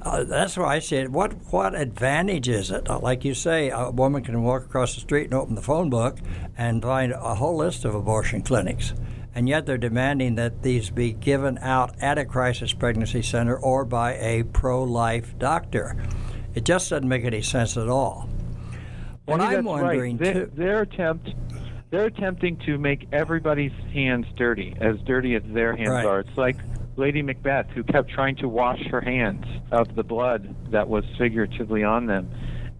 Uh, 0.03 0.23
that's 0.25 0.57
why 0.57 0.75
I 0.75 0.79
said, 0.79 1.13
what 1.13 1.33
what 1.51 1.75
advantage 1.75 2.49
is 2.49 2.71
it? 2.71 2.89
Uh, 2.89 2.99
Like 2.99 3.23
you 3.23 3.33
say, 3.33 3.69
a 3.69 3.89
woman 3.89 4.23
can 4.23 4.43
walk 4.43 4.63
across 4.65 4.95
the 4.95 5.01
street 5.01 5.25
and 5.25 5.33
open 5.33 5.55
the 5.55 5.61
phone 5.61 5.89
book 5.89 6.17
and 6.57 6.81
find 6.81 7.13
a 7.13 7.35
whole 7.35 7.55
list 7.55 7.85
of 7.85 7.95
abortion 7.95 8.41
clinics, 8.41 8.93
and 9.33 9.47
yet 9.47 9.65
they're 9.65 9.77
demanding 9.77 10.35
that 10.35 10.61
these 10.61 10.89
be 10.89 11.13
given 11.13 11.57
out 11.59 11.95
at 12.01 12.17
a 12.17 12.25
crisis 12.25 12.73
pregnancy 12.73 13.21
center 13.21 13.57
or 13.57 13.85
by 13.85 14.15
a 14.15 14.43
pro-life 14.43 15.37
doctor. 15.39 15.95
It 16.53 16.65
just 16.65 16.89
doesn't 16.89 17.07
make 17.07 17.23
any 17.23 17.41
sense 17.41 17.77
at 17.77 17.87
all. 17.87 18.27
What 19.25 19.39
I'm 19.39 19.63
wondering 19.63 20.17
right. 20.17 20.33
Too. 20.33 20.51
Their 20.53 20.81
attempt, 20.81 21.29
they're 21.91 22.05
attempting 22.07 22.57
to 22.65 22.77
make 22.77 23.07
everybody's 23.13 23.71
hands 23.93 24.25
dirty, 24.35 24.75
as 24.81 24.97
dirty 25.05 25.35
as 25.35 25.43
their 25.47 25.77
hands 25.77 25.89
Right. 25.89 26.05
are. 26.05 26.19
It's 26.19 26.37
like 26.37 26.57
Lady 26.95 27.21
Macbeth, 27.21 27.69
who 27.69 27.83
kept 27.83 28.09
trying 28.09 28.35
to 28.37 28.47
wash 28.47 28.81
her 28.87 29.01
hands 29.01 29.45
of 29.71 29.95
the 29.95 30.03
blood 30.03 30.55
that 30.71 30.87
was 30.87 31.03
figuratively 31.17 31.83
on 31.83 32.05
them, 32.05 32.29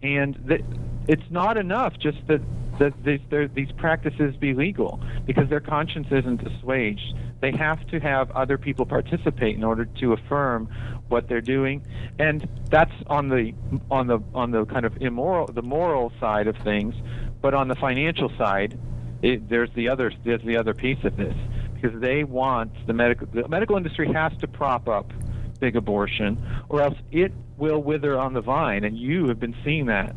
and 0.02 0.36
that 0.45 0.62
it's 1.08 1.30
not 1.30 1.58
enough 1.58 1.97
just 1.99 2.26
that 2.28 2.41
that 2.80 2.93
these, 3.04 3.19
these 3.54 3.71
practices 3.73 4.36
be 4.36 4.54
legal 4.54 4.99
because 5.26 5.47
their 5.47 5.60
conscience 5.60 6.08
isn't 6.10 6.41
assuaged. 6.41 7.13
They 7.39 7.52
have 7.52 7.86
to 7.88 7.99
have 7.99 8.32
other 8.32 8.58
people 8.58 8.86
participate 8.86 9.56
in 9.56 9.63
order 9.63 9.86
to 9.86 10.13
affirm 10.13 10.69
what 11.08 11.28
they're 11.28 11.41
doing, 11.41 11.86
and 12.17 12.47
that's 12.69 12.93
on 13.08 13.30
the 13.30 13.54
on 13.91 14.08
the 14.08 14.19
on 14.34 14.52
the 14.52 14.65
kind 14.65 14.86
of 14.86 14.97
immoral, 15.02 15.47
the 15.47 15.62
moral 15.62 16.12
side 16.19 16.47
of 16.47 16.56
things. 16.58 16.95
But 17.41 17.54
on 17.54 17.67
the 17.67 17.76
financial 17.76 18.32
side, 18.38 18.80
it, 19.21 19.49
there's 19.49 19.69
the 19.76 19.89
other 19.89 20.12
there's 20.23 20.43
the 20.43 20.58
other 20.58 20.73
piece 20.73 21.04
of 21.04 21.17
this 21.17 21.36
because 21.84 22.00
they 22.00 22.24
want 22.24 22.72
the 22.88 22.93
medical 22.93 23.28
the 23.34 23.48
medical 23.48 23.76
industry 23.76 24.12
has 24.13 24.32
to 24.39 24.48
prop 24.48 24.88
up 24.88 25.12
big 25.60 25.76
abortion 25.76 26.41
or 26.69 26.82
else 26.82 26.96
it 27.12 27.32
will 27.58 27.82
wither 27.84 28.17
on 28.19 28.34
the 28.34 28.41
vine. 28.41 28.84
And 28.84 28.98
you 28.98 29.28
have 29.28 29.39
been 29.39 29.56
seeing 29.63 29.86
that 29.88 30.15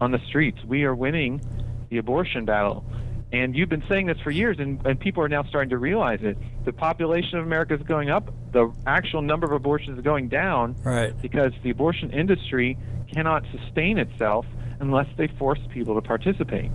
on 0.00 0.12
the 0.12 0.20
streets. 0.28 0.58
We 0.64 0.84
are 0.84 0.94
winning 0.94 1.40
the 1.90 1.98
abortion 1.98 2.44
battle. 2.44 2.84
And 3.32 3.56
you've 3.56 3.68
been 3.68 3.82
saying 3.88 4.06
this 4.06 4.18
for 4.22 4.30
years 4.30 4.56
and, 4.60 4.84
and 4.86 5.00
people 5.00 5.22
are 5.22 5.28
now 5.28 5.42
starting 5.44 5.70
to 5.70 5.78
realize 5.78 6.20
it. 6.22 6.38
The 6.64 6.72
population 6.72 7.38
of 7.38 7.46
america 7.46 7.74
is 7.74 7.82
going 7.82 8.10
up. 8.10 8.30
The 8.52 8.72
actual 8.86 9.22
number 9.22 9.46
of 9.46 9.52
abortions 9.52 9.98
is 9.98 10.04
going 10.04 10.28
down 10.28 10.76
Right. 10.84 11.20
because 11.20 11.52
the 11.62 11.70
abortion 11.70 12.10
industry 12.12 12.78
cannot 13.12 13.42
sustain 13.50 13.98
itself 13.98 14.46
unless 14.80 15.06
they 15.16 15.26
force 15.38 15.58
people 15.72 15.94
to 15.94 16.02
participate. 16.02 16.70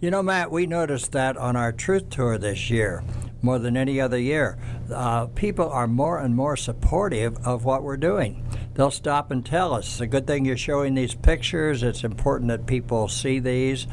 You 0.00 0.10
know, 0.10 0.22
Matt, 0.22 0.50
we 0.50 0.66
noticed 0.66 1.12
that 1.12 1.36
on 1.36 1.56
our 1.56 1.72
Truth 1.72 2.10
Tour 2.10 2.38
this 2.38 2.70
year, 2.70 3.02
more 3.42 3.58
than 3.58 3.76
any 3.76 4.00
other 4.00 4.18
year. 4.18 4.58
Uh, 4.92 5.26
people 5.26 5.68
are 5.70 5.86
more 5.86 6.18
and 6.18 6.34
more 6.34 6.56
supportive 6.56 7.36
of 7.46 7.64
what 7.64 7.82
we're 7.82 7.96
doing. 7.96 8.44
They'll 8.74 8.90
stop 8.90 9.30
and 9.30 9.44
tell 9.44 9.74
us. 9.74 9.86
It's 9.86 10.00
a 10.00 10.06
good 10.06 10.26
thing 10.26 10.44
you're 10.44 10.56
showing 10.56 10.94
these 10.94 11.14
pictures. 11.14 11.82
It's 11.82 12.04
important 12.04 12.48
that 12.48 12.66
people 12.66 13.08
see 13.08 13.38
these. 13.38 13.86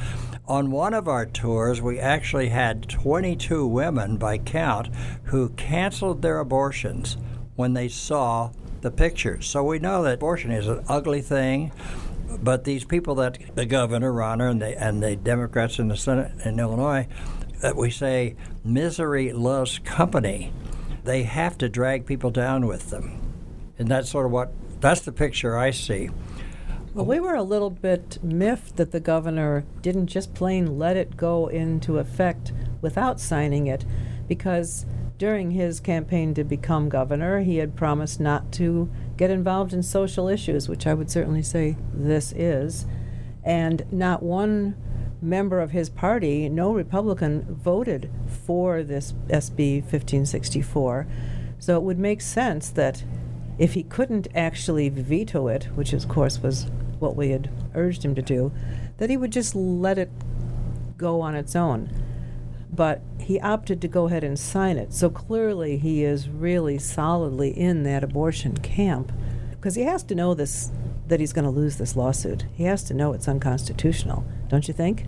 On 0.47 0.71
one 0.71 0.93
of 0.93 1.07
our 1.07 1.25
tours, 1.25 1.81
we 1.81 1.99
actually 1.99 2.49
had 2.49 2.87
22 2.87 3.67
women 3.67 4.17
by 4.17 4.37
count 4.37 4.89
who 5.25 5.49
canceled 5.49 6.21
their 6.21 6.39
abortions 6.39 7.17
when 7.55 7.73
they 7.73 7.89
saw 7.89 8.51
the 8.81 8.91
pictures. 8.91 9.45
So 9.45 9.63
we 9.63 9.79
know 9.79 10.03
that 10.03 10.13
abortion 10.13 10.51
is 10.51 10.67
an 10.67 10.85
ugly 10.87 11.21
thing. 11.21 11.71
But 12.39 12.65
these 12.65 12.83
people 12.83 13.15
that 13.15 13.37
the 13.55 13.65
governor, 13.65 14.11
Rauner, 14.11 14.51
and 14.51 14.61
the, 14.61 14.81
and 14.81 15.01
the 15.01 15.15
Democrats 15.15 15.79
in 15.79 15.87
the 15.87 15.97
Senate 15.97 16.31
in 16.45 16.59
Illinois, 16.59 17.07
that 17.61 17.75
we 17.75 17.89
say 17.89 18.35
misery 18.63 19.33
loves 19.33 19.79
company, 19.79 20.51
they 21.03 21.23
have 21.23 21.57
to 21.57 21.69
drag 21.69 22.05
people 22.05 22.31
down 22.31 22.67
with 22.67 22.89
them. 22.89 23.21
And 23.79 23.87
that's 23.87 24.09
sort 24.09 24.25
of 24.25 24.31
what, 24.31 24.51
that's 24.81 25.01
the 25.01 25.11
picture 25.11 25.57
I 25.57 25.71
see. 25.71 26.09
Well, 26.93 27.05
we 27.05 27.19
were 27.19 27.35
a 27.35 27.43
little 27.43 27.69
bit 27.69 28.17
miffed 28.23 28.77
that 28.77 28.91
the 28.91 28.99
governor 28.99 29.63
didn't 29.81 30.07
just 30.07 30.33
plain 30.33 30.79
let 30.79 30.97
it 30.97 31.15
go 31.15 31.47
into 31.47 31.99
effect 31.99 32.51
without 32.81 33.19
signing 33.19 33.67
it, 33.67 33.85
because 34.27 34.85
during 35.17 35.51
his 35.51 35.79
campaign 35.79 36.33
to 36.33 36.43
become 36.43 36.89
governor, 36.89 37.41
he 37.41 37.57
had 37.57 37.75
promised 37.75 38.19
not 38.19 38.51
to 38.53 38.89
get 39.15 39.29
involved 39.31 39.73
in 39.73 39.81
social 39.83 40.27
issues, 40.27 40.69
which 40.69 40.85
I 40.85 40.93
would 40.93 41.09
certainly 41.09 41.43
say 41.43 41.75
this 41.93 42.33
is. 42.33 42.85
And 43.43 43.85
not 43.91 44.21
one 44.21 44.75
member 45.21 45.59
of 45.59 45.71
his 45.71 45.89
party, 45.89 46.49
no 46.49 46.71
Republican, 46.73 47.43
voted 47.49 48.09
for 48.45 48.83
this 48.83 49.13
SB 49.29 49.81
1564. 49.81 51.07
So 51.59 51.77
it 51.77 51.83
would 51.83 51.99
make 51.99 52.21
sense 52.21 52.69
that 52.69 53.03
if 53.57 53.73
he 53.73 53.83
couldn't 53.83 54.27
actually 54.35 54.89
veto 54.89 55.47
it, 55.47 55.65
which 55.75 55.93
of 55.93 56.07
course 56.07 56.41
was 56.41 56.67
what 56.99 57.15
we 57.15 57.29
had 57.29 57.49
urged 57.73 58.05
him 58.05 58.15
to 58.15 58.21
do, 58.21 58.51
that 58.97 59.09
he 59.09 59.17
would 59.17 59.31
just 59.31 59.55
let 59.55 59.97
it 59.97 60.11
go 60.97 61.21
on 61.21 61.35
its 61.35 61.55
own. 61.55 61.89
But 62.71 63.01
he 63.19 63.39
opted 63.39 63.81
to 63.81 63.87
go 63.87 64.05
ahead 64.05 64.23
and 64.23 64.37
sign 64.37 64.77
it. 64.77 64.93
So 64.93 65.09
clearly 65.09 65.77
he 65.77 66.03
is 66.03 66.29
really 66.29 66.77
solidly 66.77 67.49
in 67.49 67.83
that 67.83 68.03
abortion 68.03 68.57
camp 68.57 69.11
because 69.51 69.75
he 69.75 69.83
has 69.83 70.03
to 70.03 70.15
know 70.15 70.33
this 70.33 70.71
that 71.07 71.19
he's 71.21 71.33
going 71.33 71.45
to 71.45 71.51
lose 71.51 71.77
this 71.77 71.95
lawsuit. 71.95 72.45
He 72.53 72.65
has 72.65 72.83
to 72.83 72.93
know 72.93 73.13
it's 73.13 73.29
unconstitutional, 73.29 74.25
don't 74.49 74.67
you 74.67 74.73
think? 74.73 75.05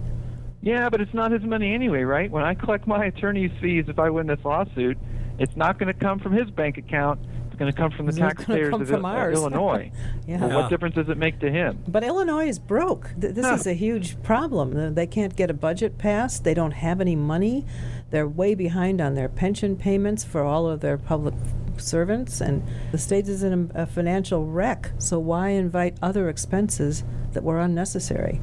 Yeah, 0.62 0.89
but 0.89 0.99
it's 1.02 1.13
not 1.13 1.32
his 1.32 1.43
money 1.43 1.73
anyway, 1.73 2.04
right? 2.04 2.30
When 2.30 2.43
I 2.43 2.54
collect 2.54 2.86
my 2.88 3.06
attorney's 3.06 3.52
fees 3.62 3.86
if 3.88 3.97
I 3.99 4.10
win 4.10 4.28
this 4.28 4.39
lawsuit, 4.43 4.97
it's 5.38 5.56
not 5.56 5.80
going 5.80 5.88
to 5.88 5.97
come 5.97 6.19
from 6.19 6.34
his 6.34 6.49
bank 6.49 6.78
account. 6.78 7.19
It's 7.47 7.56
going 7.58 7.71
to 7.71 7.78
come 7.78 7.91
from 7.91 8.06
the 8.08 8.10
It's 8.12 8.19
taxpayers 8.19 8.69
come 8.71 8.82
of 8.82 8.88
from 8.89 9.06
Il-. 9.06 9.30
Illinois. 9.32 9.91
Yeah. 10.28 10.45
Well, 10.45 10.62
what 10.62 10.69
difference 10.69 10.95
does 10.95 11.08
it 11.10 11.17
make 11.17 11.39
to 11.39 11.49
him? 11.49 11.82
But 11.88 12.04
Illinois 12.04 12.47
is 12.49 12.60
broke. 12.60 13.10
Th- 13.19 13.34
This 13.34 13.45
Huh. 13.45 13.54
is 13.56 13.65
a 13.67 13.73
huge 13.73 14.21
problem. 14.21 14.93
They 14.95 15.08
can't 15.08 15.36
get 15.36 15.49
a 15.49 15.54
budget 15.54 15.97
passed. 15.97 16.43
They 16.43 16.54
don't 16.54 16.71
have 16.73 16.99
any 17.02 17.15
money. 17.15 17.65
They're 18.12 18.28
way 18.28 18.54
behind 18.54 18.99
on 19.02 19.15
their 19.15 19.30
pension 19.30 19.75
payments 19.78 20.23
for 20.25 20.43
all 20.43 20.67
of 20.69 20.82
their 20.82 20.97
public 20.97 21.34
servants, 21.78 22.41
and 22.41 22.62
the 22.91 22.97
state 22.97 23.28
is 23.30 23.41
in 23.43 23.71
a, 23.75 23.84
a 23.84 23.86
financial 23.86 24.45
wreck. 24.45 24.91
So 24.97 25.17
why 25.19 25.49
invite 25.49 25.97
other 26.02 26.28
expenses 26.30 27.04
that 27.32 27.43
were 27.43 27.60
unnecessary? 27.60 28.41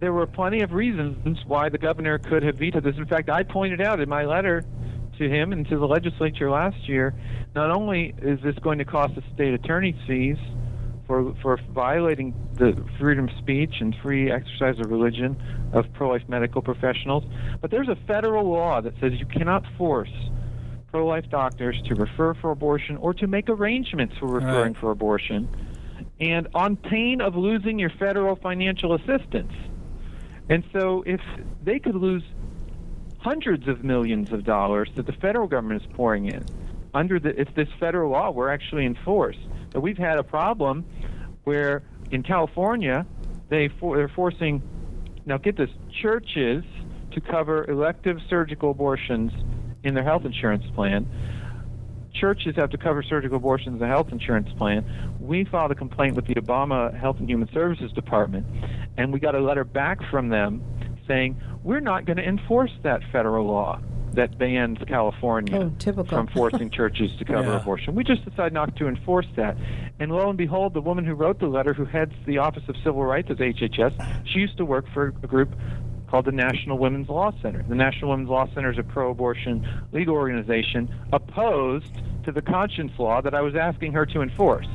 There 0.00 0.12
were 0.12 0.26
plenty 0.26 0.60
of 0.62 0.72
reasons 0.72 1.38
why 1.46 1.68
the 1.68 1.78
governor 1.78 2.18
could 2.18 2.42
have 2.44 2.56
vetoed 2.56 2.84
this. 2.84 2.96
In 2.96 3.06
fact, 3.06 3.28
I 3.28 3.42
pointed 3.42 3.80
out 3.80 4.00
in 4.00 4.08
my 4.08 4.24
letter 4.24 4.64
to 5.18 5.28
him 5.28 5.52
and 5.52 5.68
to 5.68 5.76
the 5.76 5.86
legislature 5.88 6.48
last 6.50 6.88
year, 6.88 7.14
not 7.56 7.70
only 7.72 8.14
is 8.22 8.40
this 8.42 8.54
going 8.60 8.78
to 8.78 8.84
cost 8.84 9.16
the 9.16 9.22
state 9.34 9.54
attorney's 9.54 9.96
fees 10.06 10.36
for 11.08 11.34
for 11.42 11.58
violating 11.74 12.32
the 12.54 12.80
freedom 13.00 13.28
of 13.28 13.34
speech 13.38 13.80
and 13.80 13.96
free 14.02 14.30
exercise 14.30 14.78
of 14.78 14.90
religion 14.90 15.36
of 15.72 15.92
pro-life 15.94 16.22
medical 16.28 16.62
professionals, 16.62 17.24
but 17.60 17.70
there's 17.72 17.88
a 17.88 17.96
federal 18.06 18.48
law 18.48 18.80
that 18.80 18.94
says 19.00 19.12
you 19.14 19.26
cannot 19.26 19.64
force 19.76 20.12
pro-life 20.92 21.24
doctors 21.28 21.80
to 21.86 21.94
refer 21.96 22.34
for 22.34 22.50
abortion 22.52 22.96
or 22.98 23.12
to 23.14 23.26
make 23.26 23.48
arrangements 23.48 24.14
for 24.18 24.26
referring 24.26 24.74
Right. 24.74 24.76
for 24.76 24.90
abortion, 24.92 25.48
and 26.20 26.46
on 26.54 26.76
pain 26.76 27.20
of 27.20 27.34
losing 27.34 27.78
your 27.80 27.90
federal 27.90 28.36
financial 28.36 28.94
assistance. 28.94 29.52
And 30.48 30.64
so, 30.72 31.02
if 31.06 31.20
they 31.62 31.78
could 31.78 31.94
lose 31.94 32.22
hundreds 33.18 33.68
of 33.68 33.84
millions 33.84 34.32
of 34.32 34.44
dollars 34.44 34.88
that 34.96 35.06
the 35.06 35.12
federal 35.12 35.46
government 35.46 35.82
is 35.82 35.88
pouring 35.94 36.26
in 36.26 36.44
under 36.94 37.18
the 37.18 37.38
if 37.38 37.52
this 37.54 37.68
federal 37.78 38.10
law 38.10 38.30
were 38.30 38.50
actually 38.50 38.86
enforced, 38.86 39.40
but 39.72 39.80
we've 39.80 39.98
had 39.98 40.18
a 40.18 40.22
problem 40.22 40.84
where 41.44 41.82
in 42.10 42.22
California 42.22 43.04
they 43.48 43.68
for, 43.80 43.96
they're 43.96 44.08
forcing 44.08 44.62
now 45.26 45.36
get 45.36 45.56
this 45.56 45.70
churches 46.00 46.64
to 47.12 47.20
cover 47.20 47.68
elective 47.68 48.18
surgical 48.28 48.70
abortions 48.70 49.32
in 49.84 49.94
their 49.94 50.04
health 50.04 50.24
insurance 50.24 50.64
plan. 50.74 51.06
Churches 52.14 52.56
have 52.56 52.70
to 52.70 52.78
cover 52.78 53.02
surgical 53.02 53.36
abortions 53.36 53.74
in 53.74 53.78
the 53.78 53.86
health 53.86 54.08
insurance 54.10 54.48
plan. 54.56 54.84
We 55.20 55.44
filed 55.44 55.70
a 55.70 55.74
complaint 55.74 56.16
with 56.16 56.26
the 56.26 56.34
Obama 56.34 56.98
Health 56.98 57.18
and 57.18 57.28
Human 57.28 57.48
Services 57.52 57.92
Department, 57.92 58.46
and 58.98 59.12
we 59.12 59.18
got 59.20 59.34
a 59.34 59.40
letter 59.40 59.64
back 59.64 59.98
from 60.10 60.28
them 60.28 60.62
saying 61.06 61.40
we're 61.62 61.80
not 61.80 62.04
going 62.04 62.18
to 62.18 62.22
enforce 62.24 62.72
that 62.82 63.00
federal 63.10 63.46
law 63.46 63.80
that 64.12 64.36
bans 64.38 64.78
California 64.86 65.70
Oh, 65.86 66.04
from 66.04 66.26
forcing 66.28 66.70
churches 66.70 67.14
to 67.18 67.24
cover 67.24 67.50
Yeah. 67.50 67.60
abortion. 67.60 67.94
We 67.94 68.04
just 68.04 68.24
decided 68.24 68.52
not 68.52 68.74
to 68.76 68.88
enforce 68.88 69.26
that. 69.36 69.56
And 70.00 70.10
lo 70.10 70.28
and 70.28 70.36
behold, 70.36 70.74
the 70.74 70.80
woman 70.80 71.04
who 71.04 71.14
wrote 71.14 71.38
the 71.38 71.46
letter, 71.46 71.72
who 71.72 71.84
heads 71.84 72.12
the 72.26 72.38
Office 72.38 72.64
of 72.68 72.76
Civil 72.82 73.04
Rights 73.04 73.30
at 73.30 73.36
HHS, 73.40 73.92
she 74.26 74.40
used 74.40 74.56
to 74.56 74.64
work 74.64 74.86
for 74.92 75.08
a 75.22 75.26
group 75.26 75.54
called 76.08 76.24
the 76.24 76.32
National 76.32 76.78
Women's 76.78 77.08
Law 77.08 77.32
Center. 77.42 77.62
The 77.68 77.74
National 77.74 78.10
Women's 78.10 78.30
Law 78.30 78.46
Center 78.54 78.72
is 78.72 78.78
a 78.78 78.82
pro-abortion 78.82 79.66
legal 79.92 80.14
organization 80.16 80.88
opposed 81.12 81.92
to 82.24 82.32
the 82.32 82.42
conscience 82.42 82.92
law 82.98 83.20
that 83.20 83.34
I 83.34 83.42
was 83.42 83.54
asking 83.54 83.92
her 83.92 84.06
to 84.06 84.22
enforce. 84.22 84.66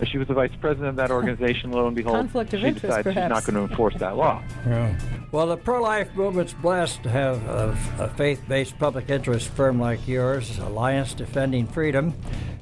As 0.00 0.08
She 0.08 0.18
was 0.18 0.28
the 0.28 0.34
vice 0.34 0.50
president 0.60 0.88
of 0.88 0.96
that 0.96 1.10
organization. 1.10 1.72
Lo 1.72 1.86
and 1.86 1.94
behold, 1.94 2.16
Conflict 2.16 2.54
of 2.54 2.60
she 2.60 2.66
interest, 2.66 2.82
decides 2.82 3.08
she's 3.08 3.28
not 3.28 3.44
going 3.44 3.54
to 3.54 3.70
enforce 3.70 3.94
that 3.96 4.16
law. 4.16 4.42
Yeah. 4.66 4.98
Well, 5.30 5.46
the 5.46 5.56
pro 5.56 5.82
life 5.82 6.14
movement's 6.14 6.54
blessed 6.54 7.02
to 7.02 7.10
have 7.10 7.46
a, 7.46 7.76
a 7.98 8.08
faith 8.08 8.42
based 8.48 8.78
public 8.78 9.10
interest 9.10 9.48
firm 9.50 9.78
like 9.78 10.08
yours, 10.08 10.58
Alliance 10.58 11.12
Defending 11.14 11.66
Freedom. 11.66 12.14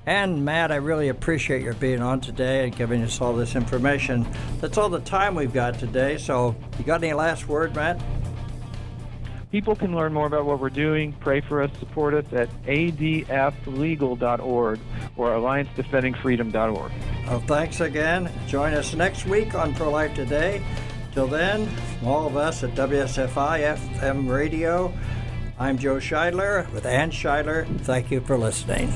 And 0.04 0.44
Matt, 0.44 0.72
I 0.72 0.76
really 0.76 1.08
appreciate 1.08 1.62
your 1.62 1.74
being 1.74 2.00
on 2.00 2.20
today 2.20 2.64
and 2.64 2.74
giving 2.74 3.02
us 3.02 3.20
all 3.20 3.34
this 3.34 3.54
information. 3.54 4.26
That's 4.60 4.78
all 4.78 4.88
the 4.88 5.00
time 5.00 5.34
we've 5.34 5.52
got 5.52 5.78
today. 5.78 6.16
So, 6.16 6.56
you 6.78 6.84
got 6.84 7.04
any 7.04 7.12
last 7.12 7.46
word, 7.46 7.76
Matt? 7.76 8.00
People 9.50 9.74
can 9.74 9.96
learn 9.96 10.12
more 10.12 10.26
about 10.26 10.44
what 10.44 10.60
we're 10.60 10.68
doing, 10.68 11.14
pray 11.20 11.40
for 11.40 11.62
us, 11.62 11.70
support 11.78 12.12
us 12.12 12.26
at 12.32 12.50
adflegal.org 12.64 14.20
or 15.16 15.30
alliancedefendingfreedom.org. 15.30 16.92
Well, 17.26 17.40
thanks 17.40 17.80
again. 17.80 18.30
Join 18.46 18.74
us 18.74 18.94
next 18.94 19.24
week 19.24 19.54
on 19.54 19.74
Pro 19.74 19.90
Life 19.90 20.14
Today. 20.14 20.62
Till 21.12 21.26
then, 21.26 21.66
from 21.66 22.08
all 22.08 22.26
of 22.26 22.36
us 22.36 22.62
at 22.62 22.74
WSFI 22.74 23.76
FM 23.96 24.28
Radio, 24.30 24.92
I'm 25.58 25.78
Joe 25.78 25.96
Scheidler 25.96 26.70
with 26.72 26.84
Ann 26.84 27.10
Scheidler. 27.10 27.66
Thank 27.80 28.10
you 28.10 28.20
for 28.20 28.36
listening. 28.36 28.92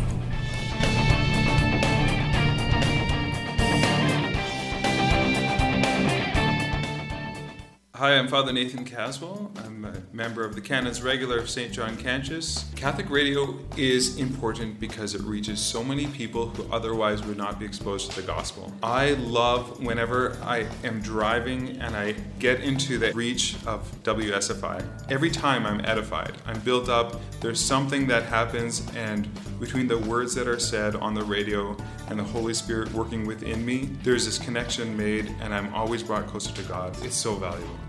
Hi, 8.03 8.19
I'm 8.19 8.27
Father 8.27 8.53
Nathan 8.53 8.85
Caswell. 8.85 9.53
I'm 9.65 9.85
a 9.85 10.03
member 10.13 10.45
of 10.45 10.57
the 10.57 10.61
Canons 10.61 11.03
Regular 11.03 11.39
of 11.39 11.49
St. 11.49 11.73
John 11.73 11.97
Cantius. 11.97 12.65
Catholic 12.75 13.09
radio 13.09 13.57
is 13.77 14.17
important 14.19 14.81
because 14.81 15.15
it 15.15 15.23
reaches 15.23 15.61
so 15.61 15.85
many 15.85 16.09
people 16.09 16.49
who 16.49 16.67
otherwise 16.73 17.25
would 17.25 17.37
not 17.37 17.61
be 17.61 17.65
exposed 17.65 18.11
to 18.11 18.21
the 18.21 18.27
gospel. 18.27 18.73
I 18.83 19.13
love 19.13 19.81
whenever 19.81 20.37
I 20.43 20.67
am 20.83 21.01
driving 21.01 21.81
and 21.81 21.95
I 21.95 22.17
get 22.41 22.63
into 22.63 22.99
the 22.99 23.13
reach 23.13 23.55
of 23.67 23.89
WSFI. 24.03 24.85
Every 25.09 25.31
time 25.31 25.65
I'm 25.65 25.81
edified, 25.85 26.35
I'm 26.45 26.59
built 26.59 26.89
up. 26.89 27.21
There's 27.41 27.61
something 27.61 28.09
that 28.09 28.25
happens, 28.25 28.85
and 28.97 29.29
between 29.61 29.87
the 29.87 29.99
words 29.99 30.35
that 30.35 30.49
are 30.49 30.59
said 30.59 30.97
on 30.97 31.15
the 31.15 31.23
radio 31.23 31.77
and 32.09 32.19
the 32.19 32.25
Holy 32.25 32.53
Spirit 32.53 32.93
working 32.93 33.27
within 33.27 33.65
me, 33.65 33.91
there's 34.03 34.25
this 34.25 34.39
connection 34.39 34.97
made, 34.97 35.33
and 35.41 35.55
I'm 35.55 35.73
always 35.73 36.03
brought 36.03 36.27
closer 36.27 36.53
to 36.53 36.63
God. 36.63 36.97
It's 37.05 37.17
so 37.17 37.37
valuable. 37.37 37.77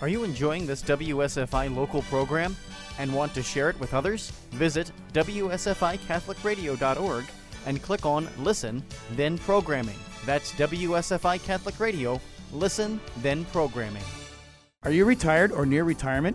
Are 0.00 0.08
you 0.08 0.24
enjoying 0.24 0.66
this 0.66 0.82
WSFI 0.82 1.76
local 1.76 2.00
program 2.02 2.54
and 2.98 3.14
want 3.14 3.34
to 3.34 3.42
share 3.42 3.68
it 3.68 3.78
with 3.78 3.92
others? 3.92 4.30
Visit 4.52 4.92
WSFICatholicRadio.org 5.12 7.24
and 7.66 7.82
click 7.82 8.06
on 8.06 8.26
Listen, 8.38 8.82
then 9.12 9.36
Programming. 9.36 9.98
That's 10.24 10.52
WSFI 10.52 11.44
Catholic 11.44 11.78
Radio. 11.78 12.18
Listen, 12.50 12.98
then 13.18 13.44
Programming. 13.46 14.04
Are 14.84 14.90
you 14.90 15.04
retired 15.04 15.52
or 15.52 15.66
near 15.66 15.84
retirement? 15.84 16.34